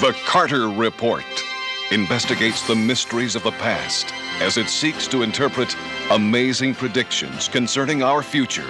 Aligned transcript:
The 0.00 0.12
Carter 0.26 0.68
Report 0.68 1.24
investigates 1.90 2.66
the 2.66 2.74
mysteries 2.74 3.34
of 3.34 3.42
the 3.42 3.52
past 3.52 4.12
as 4.42 4.58
it 4.58 4.68
seeks 4.68 5.08
to 5.08 5.22
interpret 5.22 5.74
amazing 6.10 6.74
predictions 6.74 7.48
concerning 7.48 8.02
our 8.02 8.22
future. 8.22 8.68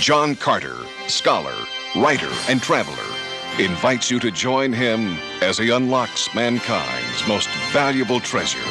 John 0.00 0.34
Carter, 0.34 0.78
scholar, 1.08 1.54
writer, 1.94 2.32
and 2.48 2.62
traveler, 2.62 2.96
invites 3.58 4.10
you 4.10 4.18
to 4.20 4.30
join 4.30 4.72
him 4.72 5.18
as 5.42 5.58
he 5.58 5.68
unlocks 5.68 6.34
mankind's 6.34 7.28
most 7.28 7.50
valuable 7.70 8.20
treasure. 8.20 8.64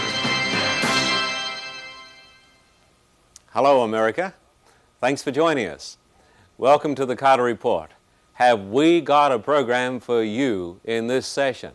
Hello, 3.52 3.84
America. 3.84 4.34
Thanks 5.00 5.22
for 5.22 5.30
joining 5.30 5.68
us. 5.68 6.00
Welcome 6.60 6.96
to 6.96 7.06
the 7.06 7.16
Carter 7.16 7.44
Report. 7.44 7.92
Have 8.34 8.70
we 8.70 9.00
got 9.00 9.32
a 9.32 9.38
program 9.38 10.00
for 10.00 10.24
you 10.24 10.82
in 10.84 11.06
this 11.06 11.28
session? 11.28 11.72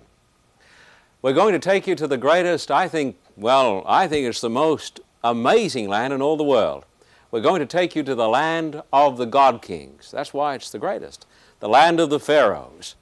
We're 1.22 1.34
going 1.34 1.52
to 1.52 1.60
take 1.60 1.86
you 1.86 1.94
to 1.94 2.08
the 2.08 2.18
greatest, 2.18 2.68
I 2.68 2.88
think, 2.88 3.16
well, 3.36 3.84
I 3.86 4.08
think 4.08 4.26
it's 4.26 4.40
the 4.40 4.50
most 4.50 4.98
amazing 5.22 5.88
land 5.88 6.12
in 6.12 6.20
all 6.20 6.36
the 6.36 6.42
world. 6.42 6.84
We're 7.30 7.42
going 7.42 7.60
to 7.60 7.66
take 7.66 7.94
you 7.94 8.02
to 8.02 8.16
the 8.16 8.28
land 8.28 8.82
of 8.92 9.18
the 9.18 9.24
God 9.24 9.62
Kings. 9.62 10.10
That's 10.10 10.34
why 10.34 10.56
it's 10.56 10.72
the 10.72 10.80
greatest. 10.80 11.28
The 11.60 11.68
land 11.68 12.00
of 12.00 12.10
the 12.10 12.18
Pharaohs. 12.18 12.96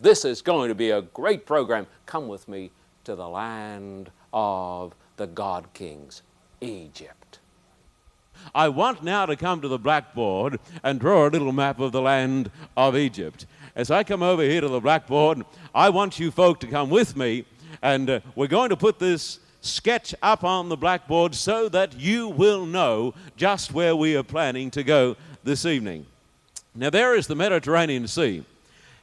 This 0.00 0.24
is 0.24 0.40
going 0.40 0.70
to 0.70 0.74
be 0.74 0.88
a 0.88 1.02
great 1.02 1.44
program. 1.44 1.86
Come 2.06 2.28
with 2.28 2.48
me 2.48 2.70
to 3.04 3.14
the 3.14 3.28
land 3.28 4.10
of 4.32 4.94
the 5.18 5.26
God 5.26 5.66
Kings, 5.74 6.22
Egypt. 6.62 7.39
I 8.54 8.68
want 8.68 9.02
now 9.02 9.26
to 9.26 9.36
come 9.36 9.60
to 9.60 9.68
the 9.68 9.78
blackboard 9.78 10.58
and 10.82 10.98
draw 10.98 11.26
a 11.26 11.30
little 11.30 11.52
map 11.52 11.80
of 11.80 11.92
the 11.92 12.02
land 12.02 12.50
of 12.76 12.96
Egypt. 12.96 13.46
As 13.76 13.90
I 13.90 14.02
come 14.04 14.22
over 14.22 14.42
here 14.42 14.60
to 14.60 14.68
the 14.68 14.80
blackboard, 14.80 15.44
I 15.74 15.90
want 15.90 16.18
you 16.18 16.30
folk 16.30 16.60
to 16.60 16.66
come 16.66 16.90
with 16.90 17.16
me, 17.16 17.44
and 17.82 18.10
uh, 18.10 18.20
we're 18.34 18.48
going 18.48 18.70
to 18.70 18.76
put 18.76 18.98
this 18.98 19.38
sketch 19.60 20.14
up 20.22 20.42
on 20.42 20.68
the 20.68 20.76
blackboard 20.76 21.34
so 21.34 21.68
that 21.68 21.94
you 21.98 22.28
will 22.28 22.66
know 22.66 23.14
just 23.36 23.72
where 23.72 23.94
we 23.94 24.16
are 24.16 24.22
planning 24.22 24.70
to 24.72 24.82
go 24.82 25.16
this 25.44 25.64
evening. 25.64 26.06
Now, 26.74 26.90
there 26.90 27.14
is 27.14 27.26
the 27.26 27.34
Mediterranean 27.34 28.06
Sea. 28.08 28.44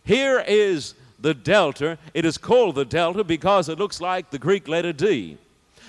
Here 0.03 0.43
is 0.47 0.93
the 1.19 1.33
delta. 1.33 1.97
It 2.13 2.25
is 2.25 2.37
called 2.37 2.75
the 2.75 2.85
delta 2.85 3.23
because 3.23 3.69
it 3.69 3.77
looks 3.77 3.99
like 3.99 4.29
the 4.29 4.39
Greek 4.39 4.67
letter 4.67 4.93
D. 4.93 5.37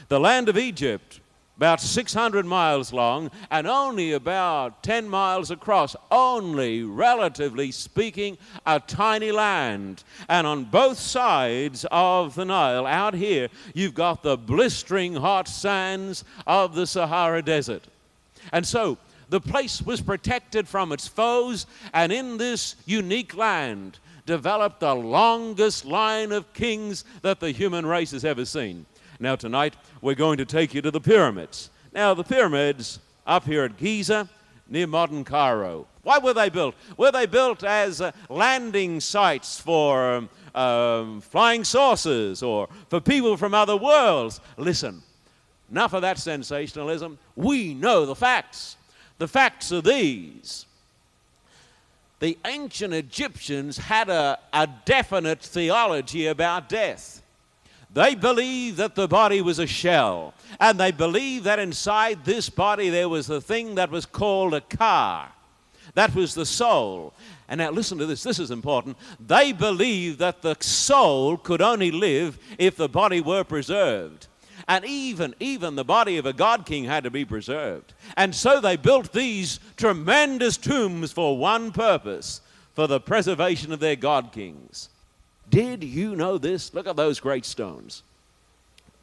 The 0.08 0.20
land 0.20 0.48
of 0.48 0.58
Egypt, 0.58 1.20
about 1.58 1.80
600 1.80 2.46
miles 2.46 2.92
long 2.92 3.32
and 3.50 3.66
only 3.66 4.12
about 4.12 4.80
10 4.84 5.08
miles 5.08 5.50
across, 5.50 5.96
only 6.08 6.84
relatively 6.84 7.72
speaking, 7.72 8.38
a 8.64 8.78
tiny 8.78 9.32
land. 9.32 10.04
And 10.28 10.46
on 10.46 10.64
both 10.64 10.98
sides 10.98 11.84
of 11.90 12.36
the 12.36 12.44
Nile, 12.44 12.86
out 12.86 13.12
here, 13.12 13.48
you've 13.74 13.94
got 13.94 14.22
the 14.22 14.38
blistering 14.38 15.16
hot 15.16 15.48
sands 15.48 16.22
of 16.46 16.76
the 16.76 16.86
Sahara 16.86 17.42
Desert. 17.42 17.82
And 18.52 18.64
so, 18.64 18.96
the 19.28 19.40
place 19.40 19.82
was 19.82 20.00
protected 20.00 20.68
from 20.68 20.92
its 20.92 21.08
foes, 21.08 21.66
and 21.92 22.12
in 22.12 22.38
this 22.38 22.76
unique 22.86 23.36
land 23.36 23.98
developed 24.26 24.78
the 24.78 24.94
longest 24.94 25.84
line 25.84 26.30
of 26.30 26.52
kings 26.52 27.04
that 27.22 27.40
the 27.40 27.50
human 27.50 27.84
race 27.84 28.12
has 28.12 28.24
ever 28.24 28.44
seen. 28.44 28.86
Now, 29.20 29.34
tonight, 29.36 29.74
we're 30.00 30.14
going 30.14 30.38
to 30.38 30.44
take 30.44 30.74
you 30.74 30.82
to 30.82 30.90
the 30.90 31.00
pyramids. 31.00 31.70
Now, 31.92 32.14
the 32.14 32.22
pyramids 32.22 33.00
up 33.26 33.44
here 33.44 33.64
at 33.64 33.76
Giza, 33.76 34.28
near 34.68 34.86
modern 34.86 35.24
Cairo. 35.24 35.86
Why 36.02 36.18
were 36.18 36.34
they 36.34 36.48
built? 36.48 36.74
Were 36.96 37.10
they 37.10 37.26
built 37.26 37.64
as 37.64 38.00
uh, 38.00 38.12
landing 38.28 39.00
sites 39.00 39.60
for 39.60 40.14
um, 40.14 40.28
um, 40.54 41.20
flying 41.20 41.64
saucers 41.64 42.42
or 42.42 42.68
for 42.88 43.00
people 43.00 43.36
from 43.36 43.54
other 43.54 43.76
worlds? 43.76 44.40
Listen, 44.56 45.02
enough 45.70 45.94
of 45.94 46.02
that 46.02 46.18
sensationalism. 46.18 47.18
We 47.36 47.74
know 47.74 48.06
the 48.06 48.14
facts. 48.14 48.76
The 49.18 49.28
facts 49.28 49.72
are 49.72 49.80
these. 49.80 50.66
The 52.20 52.38
ancient 52.46 52.94
Egyptians 52.94 53.78
had 53.78 54.08
a, 54.08 54.38
a 54.52 54.68
definite 54.84 55.40
theology 55.40 56.26
about 56.26 56.68
death. 56.68 57.22
They 57.98 58.14
believed 58.14 58.76
that 58.76 58.94
the 58.94 59.08
body 59.08 59.42
was 59.42 59.58
a 59.58 59.66
shell, 59.66 60.32
and 60.60 60.78
they 60.78 60.92
believed 60.92 61.46
that 61.46 61.58
inside 61.58 62.24
this 62.24 62.48
body 62.48 62.90
there 62.90 63.08
was 63.08 63.26
the 63.26 63.40
thing 63.40 63.74
that 63.74 63.90
was 63.90 64.06
called 64.06 64.54
a 64.54 64.60
ka. 64.60 65.32
That 65.94 66.14
was 66.14 66.32
the 66.32 66.46
soul. 66.46 67.12
And 67.48 67.58
now 67.58 67.72
listen 67.72 67.98
to 67.98 68.06
this, 68.06 68.22
this 68.22 68.38
is 68.38 68.52
important. 68.52 68.98
They 69.18 69.50
believed 69.50 70.20
that 70.20 70.42
the 70.42 70.56
soul 70.60 71.38
could 71.38 71.60
only 71.60 71.90
live 71.90 72.38
if 72.56 72.76
the 72.76 72.88
body 72.88 73.20
were 73.20 73.42
preserved. 73.42 74.28
And 74.68 74.84
even, 74.84 75.34
even 75.40 75.74
the 75.74 75.84
body 75.84 76.18
of 76.18 76.26
a 76.26 76.32
God 76.32 76.66
king 76.66 76.84
had 76.84 77.02
to 77.02 77.10
be 77.10 77.24
preserved. 77.24 77.94
And 78.16 78.32
so 78.32 78.60
they 78.60 78.76
built 78.76 79.12
these 79.12 79.58
tremendous 79.76 80.56
tombs 80.56 81.10
for 81.10 81.36
one 81.36 81.72
purpose 81.72 82.42
for 82.74 82.86
the 82.86 83.00
preservation 83.00 83.72
of 83.72 83.80
their 83.80 83.96
God 83.96 84.30
kings. 84.30 84.88
Did 85.50 85.82
you 85.82 86.14
know 86.16 86.38
this? 86.38 86.74
Look 86.74 86.86
at 86.86 86.96
those 86.96 87.20
great 87.20 87.44
stones. 87.44 88.02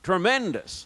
Tremendous, 0.04 0.86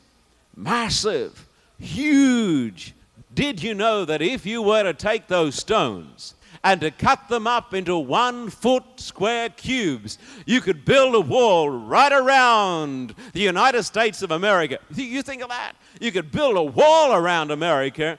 massive, 0.55 1.45
huge. 1.79 2.93
Did 3.33 3.61
you 3.61 3.73
know 3.73 4.05
that 4.05 4.21
if 4.21 4.45
you 4.45 4.61
were 4.61 4.83
to 4.83 4.93
take 4.93 5.27
those 5.27 5.55
stones 5.55 6.33
and 6.63 6.81
to 6.81 6.91
cut 6.91 7.29
them 7.29 7.47
up 7.47 7.73
into 7.73 7.97
one 7.97 8.49
foot 8.49 8.83
square 8.97 9.49
cubes, 9.49 10.17
you 10.45 10.61
could 10.61 10.85
build 10.85 11.15
a 11.15 11.21
wall 11.21 11.69
right 11.69 12.11
around 12.11 13.15
the 13.33 13.41
United 13.41 13.83
States 13.83 14.21
of 14.21 14.31
America? 14.31 14.79
You 14.93 15.21
think 15.21 15.41
of 15.41 15.49
that? 15.49 15.73
You 15.99 16.11
could 16.11 16.31
build 16.31 16.57
a 16.57 16.63
wall 16.63 17.13
around 17.13 17.51
America 17.51 18.17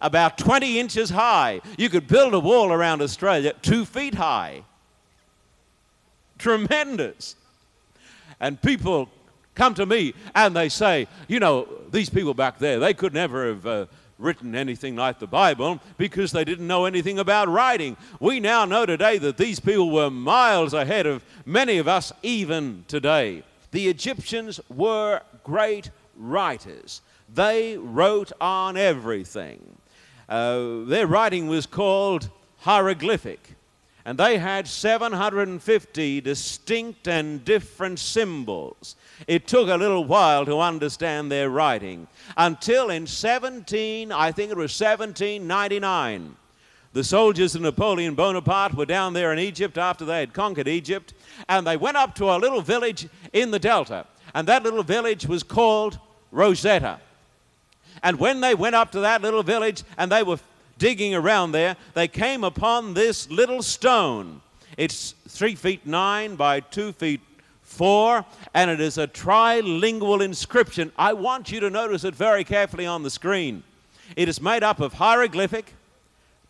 about 0.00 0.36
20 0.36 0.78
inches 0.78 1.10
high. 1.10 1.60
You 1.78 1.88
could 1.88 2.06
build 2.06 2.34
a 2.34 2.40
wall 2.40 2.72
around 2.72 3.02
Australia 3.02 3.54
two 3.62 3.84
feet 3.84 4.14
high. 4.14 4.62
Tremendous. 6.42 7.36
And 8.40 8.60
people 8.60 9.08
come 9.54 9.74
to 9.74 9.86
me 9.86 10.12
and 10.34 10.56
they 10.56 10.68
say, 10.68 11.06
you 11.28 11.38
know, 11.38 11.68
these 11.92 12.10
people 12.10 12.34
back 12.34 12.58
there, 12.58 12.80
they 12.80 12.94
could 12.94 13.14
never 13.14 13.46
have 13.46 13.64
uh, 13.64 13.86
written 14.18 14.56
anything 14.56 14.96
like 14.96 15.20
the 15.20 15.26
Bible 15.28 15.78
because 15.98 16.32
they 16.32 16.44
didn't 16.44 16.66
know 16.66 16.84
anything 16.84 17.20
about 17.20 17.46
writing. 17.46 17.96
We 18.18 18.40
now 18.40 18.64
know 18.64 18.86
today 18.86 19.18
that 19.18 19.36
these 19.36 19.60
people 19.60 19.92
were 19.92 20.10
miles 20.10 20.74
ahead 20.74 21.06
of 21.06 21.24
many 21.46 21.78
of 21.78 21.86
us 21.86 22.12
even 22.24 22.86
today. 22.88 23.44
The 23.70 23.86
Egyptians 23.86 24.58
were 24.68 25.20
great 25.44 25.90
writers, 26.16 27.02
they 27.32 27.78
wrote 27.78 28.32
on 28.40 28.76
everything. 28.76 29.76
Uh, 30.28 30.86
their 30.86 31.06
writing 31.06 31.46
was 31.46 31.66
called 31.66 32.28
hieroglyphic. 32.58 33.54
And 34.04 34.18
they 34.18 34.38
had 34.38 34.66
750 34.66 36.20
distinct 36.20 37.06
and 37.06 37.44
different 37.44 38.00
symbols. 38.00 38.96
It 39.28 39.46
took 39.46 39.68
a 39.68 39.76
little 39.76 40.04
while 40.04 40.44
to 40.46 40.58
understand 40.58 41.30
their 41.30 41.50
writing 41.50 42.08
until 42.36 42.90
in 42.90 43.06
17, 43.06 44.10
I 44.10 44.32
think 44.32 44.50
it 44.50 44.56
was 44.56 44.80
1799, 44.80 46.36
the 46.92 47.04
soldiers 47.04 47.54
of 47.54 47.62
Napoleon 47.62 48.14
Bonaparte 48.14 48.74
were 48.74 48.84
down 48.84 49.14
there 49.14 49.32
in 49.32 49.38
Egypt 49.38 49.78
after 49.78 50.04
they 50.04 50.20
had 50.20 50.34
conquered 50.34 50.68
Egypt, 50.68 51.14
and 51.48 51.66
they 51.66 51.78
went 51.78 51.96
up 51.96 52.14
to 52.16 52.26
a 52.26 52.36
little 52.36 52.60
village 52.60 53.08
in 53.32 53.50
the 53.50 53.58
Delta, 53.58 54.06
and 54.34 54.46
that 54.48 54.62
little 54.62 54.82
village 54.82 55.26
was 55.26 55.42
called 55.42 55.98
Rosetta. 56.30 57.00
And 58.02 58.18
when 58.18 58.40
they 58.40 58.54
went 58.54 58.74
up 58.74 58.90
to 58.92 59.00
that 59.00 59.22
little 59.22 59.42
village 59.42 59.84
and 59.96 60.10
they 60.10 60.22
were 60.22 60.38
digging 60.82 61.14
around 61.14 61.52
there, 61.52 61.76
they 61.94 62.08
came 62.08 62.42
upon 62.42 62.92
this 62.92 63.30
little 63.30 63.62
stone. 63.62 64.40
It's 64.76 65.14
three 65.28 65.54
feet 65.54 65.86
nine 65.86 66.34
by 66.34 66.58
two 66.58 66.90
feet 66.90 67.20
four, 67.62 68.24
and 68.52 68.68
it 68.68 68.80
is 68.80 68.98
a 68.98 69.06
trilingual 69.06 70.20
inscription. 70.20 70.90
I 70.98 71.12
want 71.12 71.52
you 71.52 71.60
to 71.60 71.70
notice 71.70 72.02
it 72.02 72.16
very 72.16 72.42
carefully 72.42 72.84
on 72.84 73.04
the 73.04 73.10
screen. 73.10 73.62
It 74.16 74.28
is 74.28 74.42
made 74.42 74.64
up 74.64 74.80
of 74.80 74.94
hieroglyphic, 74.94 75.72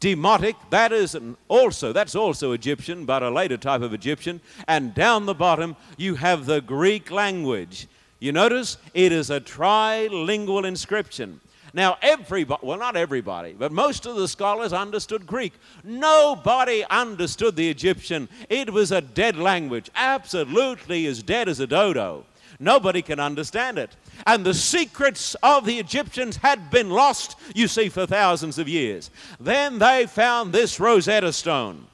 demotic, 0.00 0.55
that 0.70 0.93
is 0.93 1.14
also 1.49 1.93
that's 1.93 2.14
also 2.14 2.52
Egyptian, 2.52 3.05
but 3.05 3.23
a 3.23 3.29
later 3.29 3.58
type 3.58 3.82
of 3.82 3.93
Egyptian, 3.93 4.40
and 4.67 4.94
down 4.94 5.26
the 5.26 5.34
bottom 5.34 5.76
you 5.99 6.14
have 6.14 6.46
the 6.46 6.62
Greek 6.62 7.11
language. 7.11 7.87
You 8.19 8.32
notice 8.32 8.79
it 8.94 9.12
is 9.12 9.29
a 9.29 9.43
trilingual 9.43 10.64
inscription. 10.64 11.40
Now, 11.74 11.96
everybody, 12.02 12.66
well, 12.66 12.78
not 12.78 12.96
everybody, 12.96 13.54
but 13.54 13.72
most 13.72 14.04
of 14.04 14.16
the 14.16 14.28
scholars 14.28 14.74
understood 14.74 15.26
Greek. 15.26 15.54
Nobody 15.82 16.84
understood 16.90 17.56
the 17.56 17.70
Egyptian. 17.70 18.28
It 18.50 18.70
was 18.70 18.92
a 18.92 19.00
dead 19.00 19.36
language, 19.36 19.90
absolutely 19.94 21.06
as 21.06 21.22
dead 21.22 21.48
as 21.48 21.60
a 21.60 21.66
dodo. 21.66 22.26
Nobody 22.60 23.00
can 23.00 23.19
understand 23.19 23.78
it. 23.78 23.96
And 24.26 24.44
the 24.44 24.54
secrets 24.54 25.34
of 25.42 25.64
the 25.64 25.78
Egyptians 25.78 26.36
had 26.36 26.70
been 26.70 26.90
lost, 26.90 27.36
you 27.54 27.66
see, 27.66 27.88
for 27.88 28.06
thousands 28.06 28.58
of 28.58 28.69
years. 28.69 29.10
Then 29.40 29.78
they 29.78 30.06
found 30.06 30.52
this 30.52 30.78
Rosetta 30.78 31.32
Stone. 31.32 31.86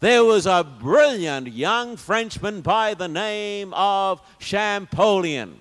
There 0.00 0.24
was 0.24 0.46
a 0.46 0.64
brilliant 0.64 1.48
young 1.48 1.96
Frenchman 1.96 2.62
by 2.62 2.94
the 2.94 3.08
name 3.08 3.72
of 3.74 4.20
Champollion. 4.40 5.58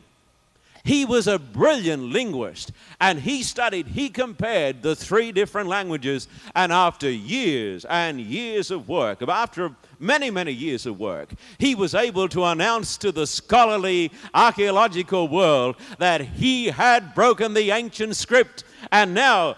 He 0.89 1.06
was 1.06 1.27
a 1.27 1.38
brilliant 1.38 2.01
linguist 2.01 2.71
and 3.00 3.19
he 3.19 3.44
studied, 3.44 3.86
he 3.86 4.09
compared 4.09 4.81
the 4.81 4.95
three 4.95 5.31
different 5.31 5.69
languages. 5.69 6.27
And 6.56 6.74
after 6.74 7.07
years 7.07 7.86
and 7.86 8.19
years 8.19 8.71
of 8.71 8.89
work, 8.89 9.21
after 9.21 9.75
many, 10.00 10.31
many 10.31 10.51
years 10.51 10.88
of 10.88 11.00
work, 11.00 11.30
he 11.59 11.75
was 11.75 11.94
able 11.94 12.27
to 12.30 12.44
announce 12.44 12.97
to 12.97 13.12
the 13.12 13.27
scholarly 13.27 14.12
archaeological 14.33 15.27
world 15.27 15.75
that 16.00 16.21
he 16.21 16.69
had 16.69 17.13
broken 17.13 17.53
the 17.53 17.69
ancient 17.69 18.15
script. 18.15 18.63
And 18.91 19.13
now 19.13 19.57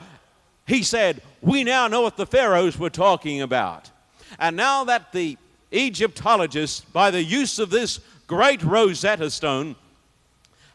he 0.67 0.83
said, 0.83 1.21
We 1.39 1.63
now 1.63 1.87
know 1.87 2.01
what 2.01 2.17
the 2.17 2.25
pharaohs 2.25 2.77
were 2.77 2.89
talking 2.89 3.41
about. 3.41 3.89
And 4.37 4.57
now 4.57 4.83
that 4.83 5.13
the 5.13 5.37
Egyptologists, 5.71 6.81
by 6.81 7.09
the 7.09 7.23
use 7.23 7.57
of 7.57 7.69
this 7.69 8.01
great 8.27 8.61
Rosetta 8.63 9.31
Stone, 9.31 9.77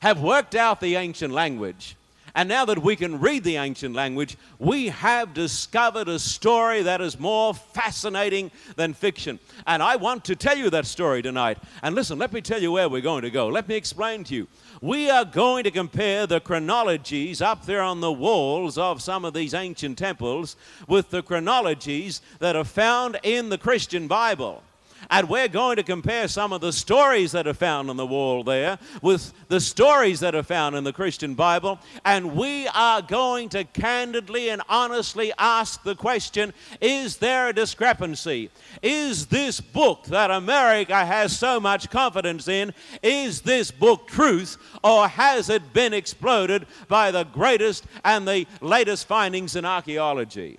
have 0.07 0.21
worked 0.21 0.55
out 0.55 0.81
the 0.81 0.95
ancient 0.95 1.35
language, 1.35 1.97
and 2.37 2.49
now 2.49 2.65
that 2.67 2.81
we 2.81 2.95
can 2.95 3.19
read 3.19 3.43
the 3.43 3.57
ancient 3.57 3.95
language, 3.95 4.37
we 4.61 4.89
have 4.89 5.35
discovered 5.35 6.07
a 6.07 6.19
story 6.19 6.83
that 6.83 7.01
is 7.01 7.19
more 7.19 7.55
fascinating 7.55 8.53
than 8.77 8.95
fiction. 8.95 9.41
And 9.67 9.83
I 9.83 9.97
want 9.97 10.25
to 10.27 10.37
tell 10.37 10.57
you 10.57 10.71
that 10.71 10.87
story 10.87 11.23
tonight. 11.23 11.59
And 11.83 11.95
listen, 11.95 12.19
let 12.19 12.33
me 12.33 12.41
tell 12.41 12.63
you 12.63 12.71
where 12.71 12.89
we're 12.89 13.01
going 13.01 13.23
to 13.23 13.31
go. 13.31 13.49
Let 13.49 13.69
me 13.69 13.75
explain 13.75 14.23
to 14.25 14.35
you. 14.35 14.47
We 14.81 15.11
are 15.11 15.25
going 15.25 15.65
to 15.65 15.71
compare 15.71 16.27
the 16.27 16.39
chronologies 16.39 17.41
up 17.41 17.67
there 17.67 17.83
on 17.83 18.01
the 18.01 18.13
walls 18.13 18.79
of 18.79 19.03
some 19.03 19.25
of 19.25 19.35
these 19.35 19.55
ancient 19.55 19.99
temples 19.99 20.55
with 20.87 21.11
the 21.11 21.23
chronologies 21.23 22.21
that 22.39 22.55
are 22.55 22.65
found 22.65 23.19
in 23.23 23.49
the 23.49 23.59
Christian 23.59 24.07
Bible. 24.07 24.63
And 25.11 25.29
we're 25.29 25.49
going 25.49 25.77
to 25.77 25.83
compare 25.83 26.27
some 26.29 26.53
of 26.53 26.61
the 26.61 26.73
stories 26.73 27.33
that 27.33 27.47
are 27.47 27.55
found 27.55 27.91
on 27.91 27.97
the 27.97 28.07
wall 28.07 28.43
there 28.43 28.79
with 29.03 29.33
the 29.49 29.61
stories 29.61 30.21
that 30.21 30.35
are 30.35 30.43
found 30.43 30.75
in 30.75 30.85
the 30.85 30.93
Christian 30.93 31.35
Bible. 31.35 31.79
And 32.05 32.35
we 32.35 32.67
are 32.69 33.03
going 33.03 33.49
to 33.51 33.65
candidly 33.65 34.49
and 34.49 34.63
honestly 34.69 35.33
ask 35.39 35.83
the 35.83 35.95
question 35.95 36.53
is 36.81 37.19
there 37.19 37.49
a 37.49 37.53
discrepancy? 37.53 38.51
Is 38.83 39.27
this 39.27 39.61
book 39.61 40.05
that 40.07 40.31
America 40.31 41.07
has 41.07 41.37
so 41.37 41.61
much 41.61 41.91
confidence 41.91 42.49
in, 42.49 42.75
is 43.03 43.43
this 43.43 43.71
book 43.71 44.09
truth 44.09 44.57
or 44.83 45.09
has 45.09 45.49
it 45.51 45.73
been 45.73 45.95
exploded 45.95 46.67
by 46.89 47.11
the 47.11 47.25
greatest 47.25 47.85
and 48.05 48.27
the 48.27 48.47
latest 48.61 49.07
findings 49.07 49.57
in 49.57 49.65
archaeology? 49.65 50.59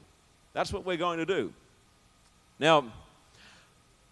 That's 0.54 0.72
what 0.74 0.86
we're 0.86 0.98
going 0.98 1.20
to 1.20 1.26
do. 1.26 1.54
Now, 2.60 2.86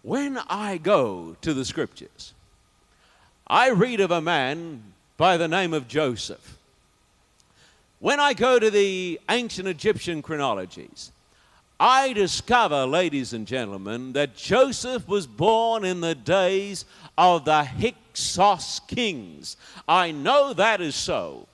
when 0.06 0.38
I 0.48 0.76
go 0.78 1.34
to 1.40 1.52
the 1.52 1.64
scriptures, 1.64 2.32
I 3.44 3.70
read 3.70 3.98
of 3.98 4.12
a 4.12 4.20
man 4.20 4.80
by 5.16 5.36
the 5.36 5.48
name 5.48 5.74
of 5.74 5.88
Joseph. 5.88 6.56
When 7.98 8.20
I 8.20 8.32
go 8.32 8.60
to 8.60 8.70
the 8.70 9.18
ancient 9.28 9.66
Egyptian 9.66 10.22
chronologies, 10.22 11.10
I 11.80 12.12
discover, 12.12 12.86
ladies 12.86 13.32
and 13.32 13.48
gentlemen, 13.48 14.12
that 14.12 14.36
Joseph 14.36 15.08
was 15.08 15.26
born 15.26 15.84
in 15.84 16.00
the 16.00 16.14
days 16.14 16.84
of 17.18 17.44
the 17.44 17.64
Hyksos 17.64 18.82
kings. 18.86 19.56
I 19.88 20.12
know 20.12 20.52
that 20.52 20.80
is 20.80 20.94
so. 20.94 21.48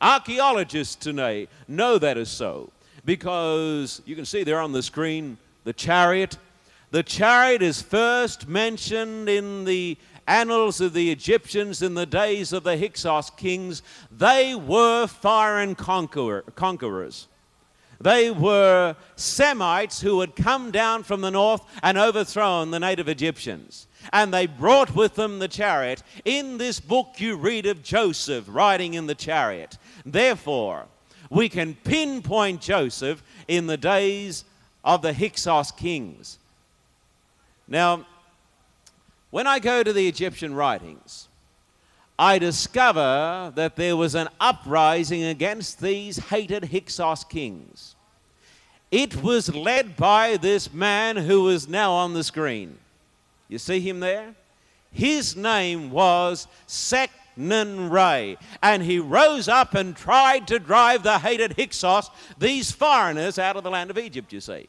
Archaeologists 0.00 0.94
today 0.94 1.48
know 1.66 1.98
that 1.98 2.16
is 2.16 2.28
so 2.28 2.70
because 3.04 4.00
you 4.06 4.14
can 4.14 4.26
see 4.26 4.44
there 4.44 4.60
on 4.60 4.70
the 4.70 4.82
screen 4.82 5.38
the 5.64 5.72
chariot 5.72 6.38
the 6.90 7.02
chariot 7.02 7.62
is 7.62 7.82
first 7.82 8.48
mentioned 8.48 9.28
in 9.28 9.64
the 9.64 9.96
annals 10.26 10.80
of 10.80 10.92
the 10.92 11.10
Egyptians 11.10 11.82
in 11.82 11.94
the 11.94 12.06
days 12.06 12.52
of 12.52 12.64
the 12.64 12.76
Hyksos 12.76 13.30
kings. 13.30 13.82
They 14.10 14.54
were 14.54 15.06
foreign 15.06 15.74
conqueror, 15.74 16.42
conquerors. 16.54 17.28
They 18.00 18.30
were 18.30 18.96
Semites 19.16 20.00
who 20.00 20.20
had 20.20 20.36
come 20.36 20.70
down 20.70 21.02
from 21.02 21.22
the 21.22 21.30
north 21.30 21.62
and 21.82 21.96
overthrown 21.96 22.70
the 22.70 22.80
native 22.80 23.08
Egyptians. 23.08 23.86
And 24.12 24.32
they 24.32 24.46
brought 24.46 24.94
with 24.94 25.14
them 25.14 25.38
the 25.38 25.48
chariot. 25.48 26.02
In 26.24 26.58
this 26.58 26.78
book, 26.78 27.14
you 27.18 27.36
read 27.36 27.66
of 27.66 27.82
Joseph 27.82 28.44
riding 28.48 28.94
in 28.94 29.06
the 29.06 29.14
chariot. 29.14 29.78
Therefore, 30.04 30.86
we 31.30 31.48
can 31.48 31.74
pinpoint 31.74 32.60
Joseph 32.60 33.22
in 33.48 33.66
the 33.66 33.76
days 33.76 34.44
of 34.84 35.02
the 35.02 35.12
Hyksos 35.12 35.72
kings. 35.72 36.38
Now, 37.68 38.06
when 39.30 39.46
I 39.46 39.58
go 39.58 39.82
to 39.82 39.92
the 39.92 40.06
Egyptian 40.06 40.54
writings, 40.54 41.28
I 42.18 42.38
discover 42.38 43.52
that 43.54 43.76
there 43.76 43.96
was 43.96 44.14
an 44.14 44.28
uprising 44.40 45.24
against 45.24 45.80
these 45.80 46.16
hated 46.16 46.66
Hyksos 46.66 47.24
kings. 47.24 47.94
It 48.90 49.22
was 49.22 49.54
led 49.54 49.96
by 49.96 50.36
this 50.36 50.72
man 50.72 51.16
who 51.16 51.48
is 51.48 51.68
now 51.68 51.92
on 51.92 52.14
the 52.14 52.24
screen. 52.24 52.78
You 53.48 53.58
see 53.58 53.80
him 53.80 54.00
there? 54.00 54.34
His 54.92 55.36
name 55.36 55.90
was 55.90 56.48
Seqenen 56.66 57.90
Re, 57.90 58.38
and 58.62 58.82
he 58.82 58.98
rose 58.98 59.48
up 59.48 59.74
and 59.74 59.94
tried 59.94 60.46
to 60.46 60.58
drive 60.58 61.02
the 61.02 61.18
hated 61.18 61.56
Hyksos, 61.56 62.08
these 62.38 62.72
foreigners, 62.72 63.38
out 63.38 63.56
of 63.56 63.64
the 63.64 63.70
land 63.70 63.90
of 63.90 63.98
Egypt, 63.98 64.32
you 64.32 64.40
see 64.40 64.68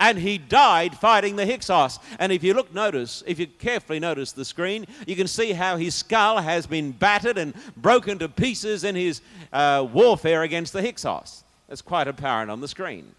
and 0.00 0.18
he 0.18 0.38
died 0.38 0.96
fighting 0.96 1.36
the 1.36 1.46
Hyksos. 1.46 1.98
And 2.18 2.32
if 2.32 2.42
you 2.42 2.54
look, 2.54 2.74
notice, 2.74 3.22
if 3.26 3.38
you 3.38 3.46
carefully 3.46 4.00
notice 4.00 4.32
the 4.32 4.44
screen, 4.44 4.86
you 5.06 5.16
can 5.16 5.26
see 5.26 5.52
how 5.52 5.76
his 5.76 5.94
skull 5.94 6.38
has 6.38 6.66
been 6.66 6.92
battered 6.92 7.38
and 7.38 7.54
broken 7.76 8.18
to 8.18 8.28
pieces 8.28 8.84
in 8.84 8.94
his 8.94 9.20
uh, 9.52 9.86
warfare 9.92 10.42
against 10.42 10.72
the 10.72 10.82
Hyksos. 10.82 11.44
That's 11.68 11.82
quite 11.82 12.08
apparent 12.08 12.50
on 12.50 12.60
the 12.60 12.68
screen. 12.68 13.14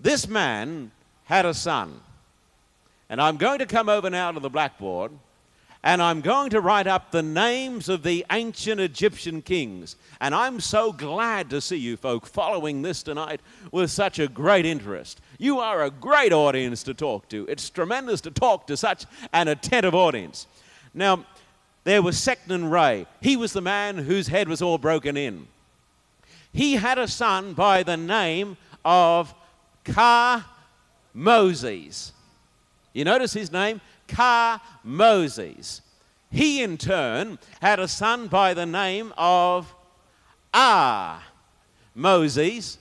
This 0.00 0.26
man 0.26 0.90
had 1.24 1.46
a 1.46 1.54
son. 1.54 2.00
And 3.08 3.20
I'm 3.20 3.36
going 3.36 3.58
to 3.58 3.66
come 3.66 3.88
over 3.88 4.08
now 4.10 4.32
to 4.32 4.40
the 4.40 4.50
blackboard 4.50 5.12
and 5.84 6.00
I'm 6.00 6.20
going 6.20 6.50
to 6.50 6.60
write 6.60 6.86
up 6.86 7.10
the 7.10 7.22
names 7.22 7.88
of 7.88 8.04
the 8.04 8.24
ancient 8.30 8.80
Egyptian 8.80 9.42
kings. 9.42 9.96
And 10.20 10.34
I'm 10.34 10.60
so 10.60 10.92
glad 10.92 11.50
to 11.50 11.60
see 11.60 11.76
you 11.76 11.96
folk 11.96 12.26
following 12.26 12.82
this 12.82 13.02
tonight 13.02 13.40
with 13.72 13.90
such 13.90 14.20
a 14.20 14.28
great 14.28 14.64
interest. 14.64 15.20
You 15.38 15.58
are 15.58 15.82
a 15.82 15.90
great 15.90 16.32
audience 16.32 16.84
to 16.84 16.94
talk 16.94 17.28
to. 17.30 17.46
It's 17.48 17.68
tremendous 17.68 18.20
to 18.22 18.30
talk 18.30 18.68
to 18.68 18.76
such 18.76 19.06
an 19.32 19.48
attentive 19.48 19.94
audience. 19.94 20.46
Now, 20.94 21.24
there 21.82 22.02
was 22.02 22.16
Seqenen 22.16 22.70
Re. 22.70 23.06
He 23.20 23.36
was 23.36 23.52
the 23.52 23.60
man 23.60 23.98
whose 23.98 24.28
head 24.28 24.48
was 24.48 24.62
all 24.62 24.78
broken 24.78 25.16
in. 25.16 25.48
He 26.52 26.74
had 26.74 26.98
a 26.98 27.08
son 27.08 27.54
by 27.54 27.82
the 27.82 27.96
name 27.96 28.56
of 28.84 29.34
Ka 29.84 30.48
Moses. 31.12 32.12
You 32.92 33.04
notice 33.04 33.32
his 33.32 33.50
name? 33.50 33.80
Ka 34.12 34.62
Moses. 34.84 35.80
He 36.30 36.62
in 36.62 36.78
turn 36.78 37.38
had 37.60 37.80
a 37.80 37.88
son 37.88 38.28
by 38.28 38.54
the 38.54 38.66
name 38.66 39.12
of 39.16 39.74
Ah 40.54 41.22
Moses. 41.94 42.78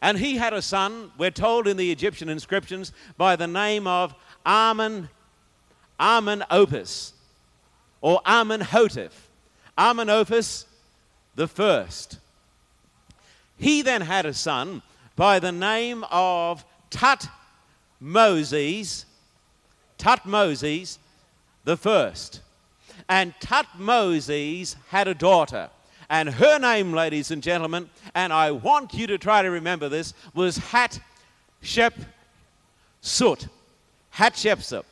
And 0.00 0.18
he 0.18 0.36
had 0.36 0.52
a 0.52 0.62
son, 0.62 1.12
we're 1.16 1.30
told 1.30 1.68
in 1.68 1.76
the 1.76 1.92
Egyptian 1.92 2.28
inscriptions, 2.28 2.92
by 3.16 3.36
the 3.36 3.46
name 3.46 3.86
of 3.86 4.14
Amen, 4.44 5.08
Amen 6.00 6.44
Opus 6.50 7.12
or 8.00 8.20
Amenhotep. 8.26 9.12
Amenopus 9.78 10.66
the 11.34 11.48
first. 11.48 12.18
He 13.58 13.82
then 13.82 14.00
had 14.00 14.26
a 14.26 14.34
son 14.34 14.82
by 15.16 15.38
the 15.38 15.52
name 15.52 16.04
of 16.10 16.64
Tut 16.90 17.28
Moses 18.00 19.06
Tutmosis 20.02 20.98
the 21.64 21.76
first. 21.76 22.40
And 23.08 23.34
Tutmoses 23.40 24.74
had 24.88 25.06
a 25.06 25.14
daughter. 25.14 25.70
And 26.10 26.28
her 26.28 26.58
name, 26.58 26.92
ladies 26.92 27.30
and 27.30 27.42
gentlemen, 27.42 27.88
and 28.14 28.32
I 28.32 28.50
want 28.50 28.94
you 28.94 29.06
to 29.06 29.18
try 29.18 29.42
to 29.42 29.50
remember 29.50 29.88
this, 29.88 30.12
was 30.34 30.58
Hatshepsut. 30.58 32.02
Hatshepsut. 34.14 34.84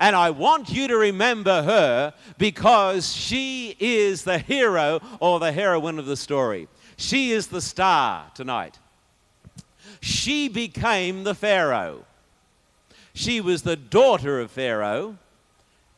And 0.00 0.14
I 0.14 0.30
want 0.30 0.68
you 0.70 0.88
to 0.88 0.96
remember 0.96 1.62
her 1.62 2.12
because 2.36 3.14
she 3.14 3.76
is 3.80 4.24
the 4.24 4.38
hero 4.38 5.00
or 5.20 5.40
the 5.40 5.52
heroine 5.52 5.98
of 5.98 6.06
the 6.06 6.16
story. 6.16 6.68
She 6.96 7.30
is 7.30 7.46
the 7.46 7.62
star 7.62 8.26
tonight. 8.34 8.78
She 10.00 10.48
became 10.48 11.24
the 11.24 11.34
Pharaoh. 11.34 12.04
She 13.18 13.40
was 13.40 13.62
the 13.62 13.74
daughter 13.74 14.38
of 14.38 14.52
Pharaoh, 14.52 15.18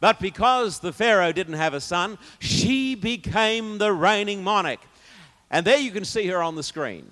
But 0.00 0.20
because 0.20 0.78
the 0.78 0.94
Pharaoh 0.94 1.32
didn't 1.32 1.54
have 1.54 1.74
a 1.74 1.80
son, 1.82 2.16
she 2.38 2.94
became 2.94 3.76
the 3.76 3.92
reigning 3.92 4.42
monarch. 4.42 4.80
And 5.50 5.66
there 5.66 5.76
you 5.76 5.90
can 5.90 6.06
see 6.06 6.26
her 6.28 6.42
on 6.42 6.56
the 6.56 6.62
screen. 6.62 7.10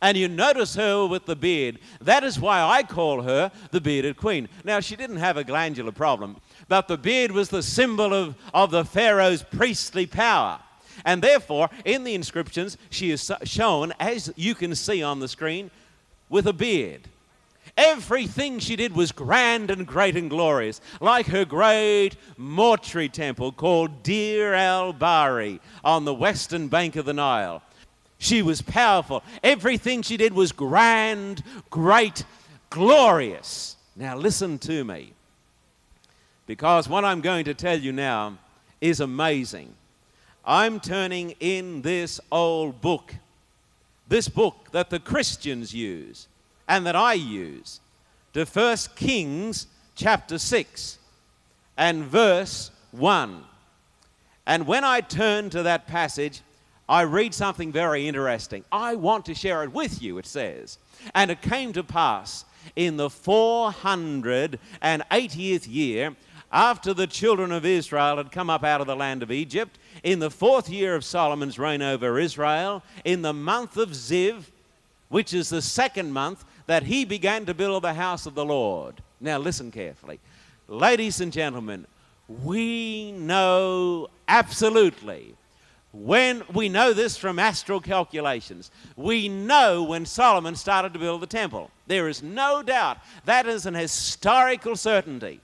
And 0.00 0.16
you 0.16 0.28
notice 0.28 0.76
her 0.76 1.04
with 1.04 1.26
the 1.26 1.34
beard. 1.34 1.80
That 2.00 2.22
is 2.22 2.38
why 2.38 2.62
I 2.62 2.84
call 2.84 3.22
her 3.22 3.50
the 3.72 3.80
bearded 3.80 4.16
queen. 4.16 4.48
Now, 4.62 4.78
she 4.78 4.94
didn't 4.94 5.16
have 5.16 5.36
a 5.36 5.42
glandular 5.42 5.90
problem, 5.90 6.36
but 6.68 6.86
the 6.86 6.96
beard 6.96 7.32
was 7.32 7.48
the 7.48 7.64
symbol 7.64 8.14
of, 8.14 8.36
of 8.54 8.70
the 8.70 8.84
Pharaoh's 8.84 9.42
priestly 9.42 10.06
power. 10.06 10.60
And 11.04 11.20
therefore, 11.20 11.70
in 11.84 12.04
the 12.04 12.14
inscriptions, 12.14 12.78
she 12.88 13.10
is 13.10 13.32
shown, 13.42 13.92
as 13.98 14.32
you 14.36 14.54
can 14.54 14.76
see 14.76 15.02
on 15.02 15.18
the 15.18 15.26
screen, 15.26 15.72
with 16.28 16.46
a 16.46 16.52
beard. 16.52 17.08
Everything 17.76 18.58
she 18.58 18.76
did 18.76 18.94
was 18.94 19.12
grand 19.12 19.70
and 19.70 19.86
great 19.86 20.16
and 20.16 20.28
glorious, 20.28 20.80
like 21.00 21.26
her 21.26 21.44
great 21.44 22.16
mortuary 22.36 23.08
temple 23.08 23.52
called 23.52 24.02
Deir 24.02 24.54
el 24.54 24.92
Bahari 24.92 25.60
on 25.84 26.04
the 26.04 26.14
western 26.14 26.68
bank 26.68 26.96
of 26.96 27.04
the 27.04 27.14
Nile. 27.14 27.62
She 28.18 28.42
was 28.42 28.60
powerful. 28.60 29.22
Everything 29.42 30.02
she 30.02 30.16
did 30.16 30.34
was 30.34 30.52
grand, 30.52 31.42
great, 31.70 32.24
glorious. 32.68 33.76
Now, 33.96 34.16
listen 34.16 34.58
to 34.60 34.84
me, 34.84 35.14
because 36.46 36.88
what 36.88 37.04
I'm 37.04 37.20
going 37.20 37.44
to 37.46 37.54
tell 37.54 37.78
you 37.78 37.92
now 37.92 38.36
is 38.80 39.00
amazing. 39.00 39.74
I'm 40.44 40.80
turning 40.80 41.34
in 41.40 41.82
this 41.82 42.20
old 42.32 42.80
book, 42.80 43.14
this 44.08 44.28
book 44.28 44.68
that 44.72 44.90
the 44.90 44.98
Christians 44.98 45.74
use 45.74 46.28
and 46.70 46.86
that 46.86 46.96
I 46.96 47.12
use, 47.14 47.80
to 48.32 48.46
1 48.46 48.76
Kings 48.94 49.66
chapter 49.96 50.38
6 50.38 50.98
and 51.76 52.04
verse 52.04 52.70
1. 52.92 53.42
And 54.46 54.68
when 54.68 54.84
I 54.84 55.00
turn 55.00 55.50
to 55.50 55.64
that 55.64 55.88
passage, 55.88 56.42
I 56.88 57.02
read 57.02 57.34
something 57.34 57.72
very 57.72 58.06
interesting. 58.06 58.64
I 58.70 58.94
want 58.94 59.26
to 59.26 59.34
share 59.34 59.64
it 59.64 59.72
with 59.72 60.00
you, 60.00 60.18
it 60.18 60.26
says. 60.26 60.78
And 61.12 61.32
it 61.32 61.42
came 61.42 61.72
to 61.72 61.82
pass 61.82 62.44
in 62.76 62.96
the 62.96 63.08
480th 63.08 65.66
year 65.68 66.14
after 66.52 66.94
the 66.94 67.08
children 67.08 67.50
of 67.50 67.66
Israel 67.66 68.18
had 68.18 68.30
come 68.30 68.48
up 68.48 68.62
out 68.62 68.80
of 68.80 68.86
the 68.86 68.94
land 68.94 69.24
of 69.24 69.32
Egypt, 69.32 69.76
in 70.04 70.20
the 70.20 70.30
fourth 70.30 70.70
year 70.70 70.94
of 70.94 71.04
Solomon's 71.04 71.58
reign 71.58 71.82
over 71.82 72.16
Israel, 72.18 72.84
in 73.04 73.22
the 73.22 73.32
month 73.32 73.76
of 73.76 73.90
Ziv, 73.90 74.44
which 75.08 75.34
is 75.34 75.48
the 75.48 75.62
second 75.62 76.12
month, 76.12 76.44
that 76.70 76.84
he 76.84 77.04
began 77.04 77.44
to 77.46 77.52
build 77.52 77.82
the 77.82 77.94
house 77.94 78.26
of 78.26 78.36
the 78.36 78.44
Lord. 78.44 79.02
Now, 79.20 79.38
listen 79.38 79.72
carefully. 79.72 80.20
Ladies 80.68 81.20
and 81.20 81.32
gentlemen, 81.32 81.84
we 82.44 83.10
know 83.10 84.06
absolutely 84.28 85.34
when 85.92 86.44
we 86.52 86.68
know 86.68 86.92
this 86.92 87.16
from 87.16 87.40
astral 87.40 87.80
calculations, 87.80 88.70
we 88.94 89.28
know 89.28 89.82
when 89.82 90.06
Solomon 90.06 90.54
started 90.54 90.92
to 90.92 91.00
build 91.00 91.22
the 91.22 91.26
temple. 91.26 91.72
There 91.88 92.06
is 92.06 92.22
no 92.22 92.62
doubt 92.62 92.98
that 93.24 93.48
is 93.48 93.66
an 93.66 93.74
historical 93.74 94.76
certainty. 94.76 95.40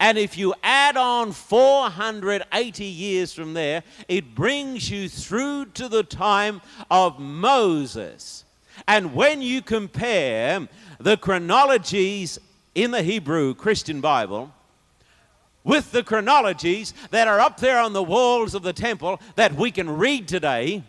And 0.00 0.16
if 0.16 0.38
you 0.38 0.54
add 0.62 0.96
on 0.96 1.32
480 1.32 2.82
years 2.82 3.34
from 3.34 3.52
there, 3.52 3.82
it 4.08 4.34
brings 4.34 4.90
you 4.90 5.10
through 5.10 5.66
to 5.74 5.90
the 5.90 6.02
time 6.02 6.62
of 6.90 7.20
Moses. 7.20 8.45
And 8.86 9.14
when 9.14 9.42
you 9.42 9.62
compare 9.62 10.68
the 10.98 11.16
chronologies 11.16 12.38
in 12.74 12.90
the 12.90 13.02
Hebrew 13.02 13.54
Christian 13.54 14.00
Bible 14.00 14.52
with 15.64 15.92
the 15.92 16.02
chronologies 16.02 16.94
that 17.10 17.26
are 17.26 17.40
up 17.40 17.58
there 17.58 17.78
on 17.78 17.92
the 17.92 18.02
walls 18.02 18.54
of 18.54 18.62
the 18.62 18.72
temple 18.72 19.20
that 19.34 19.54
we 19.54 19.70
can 19.70 19.90
read 19.90 20.28
today, 20.28 20.84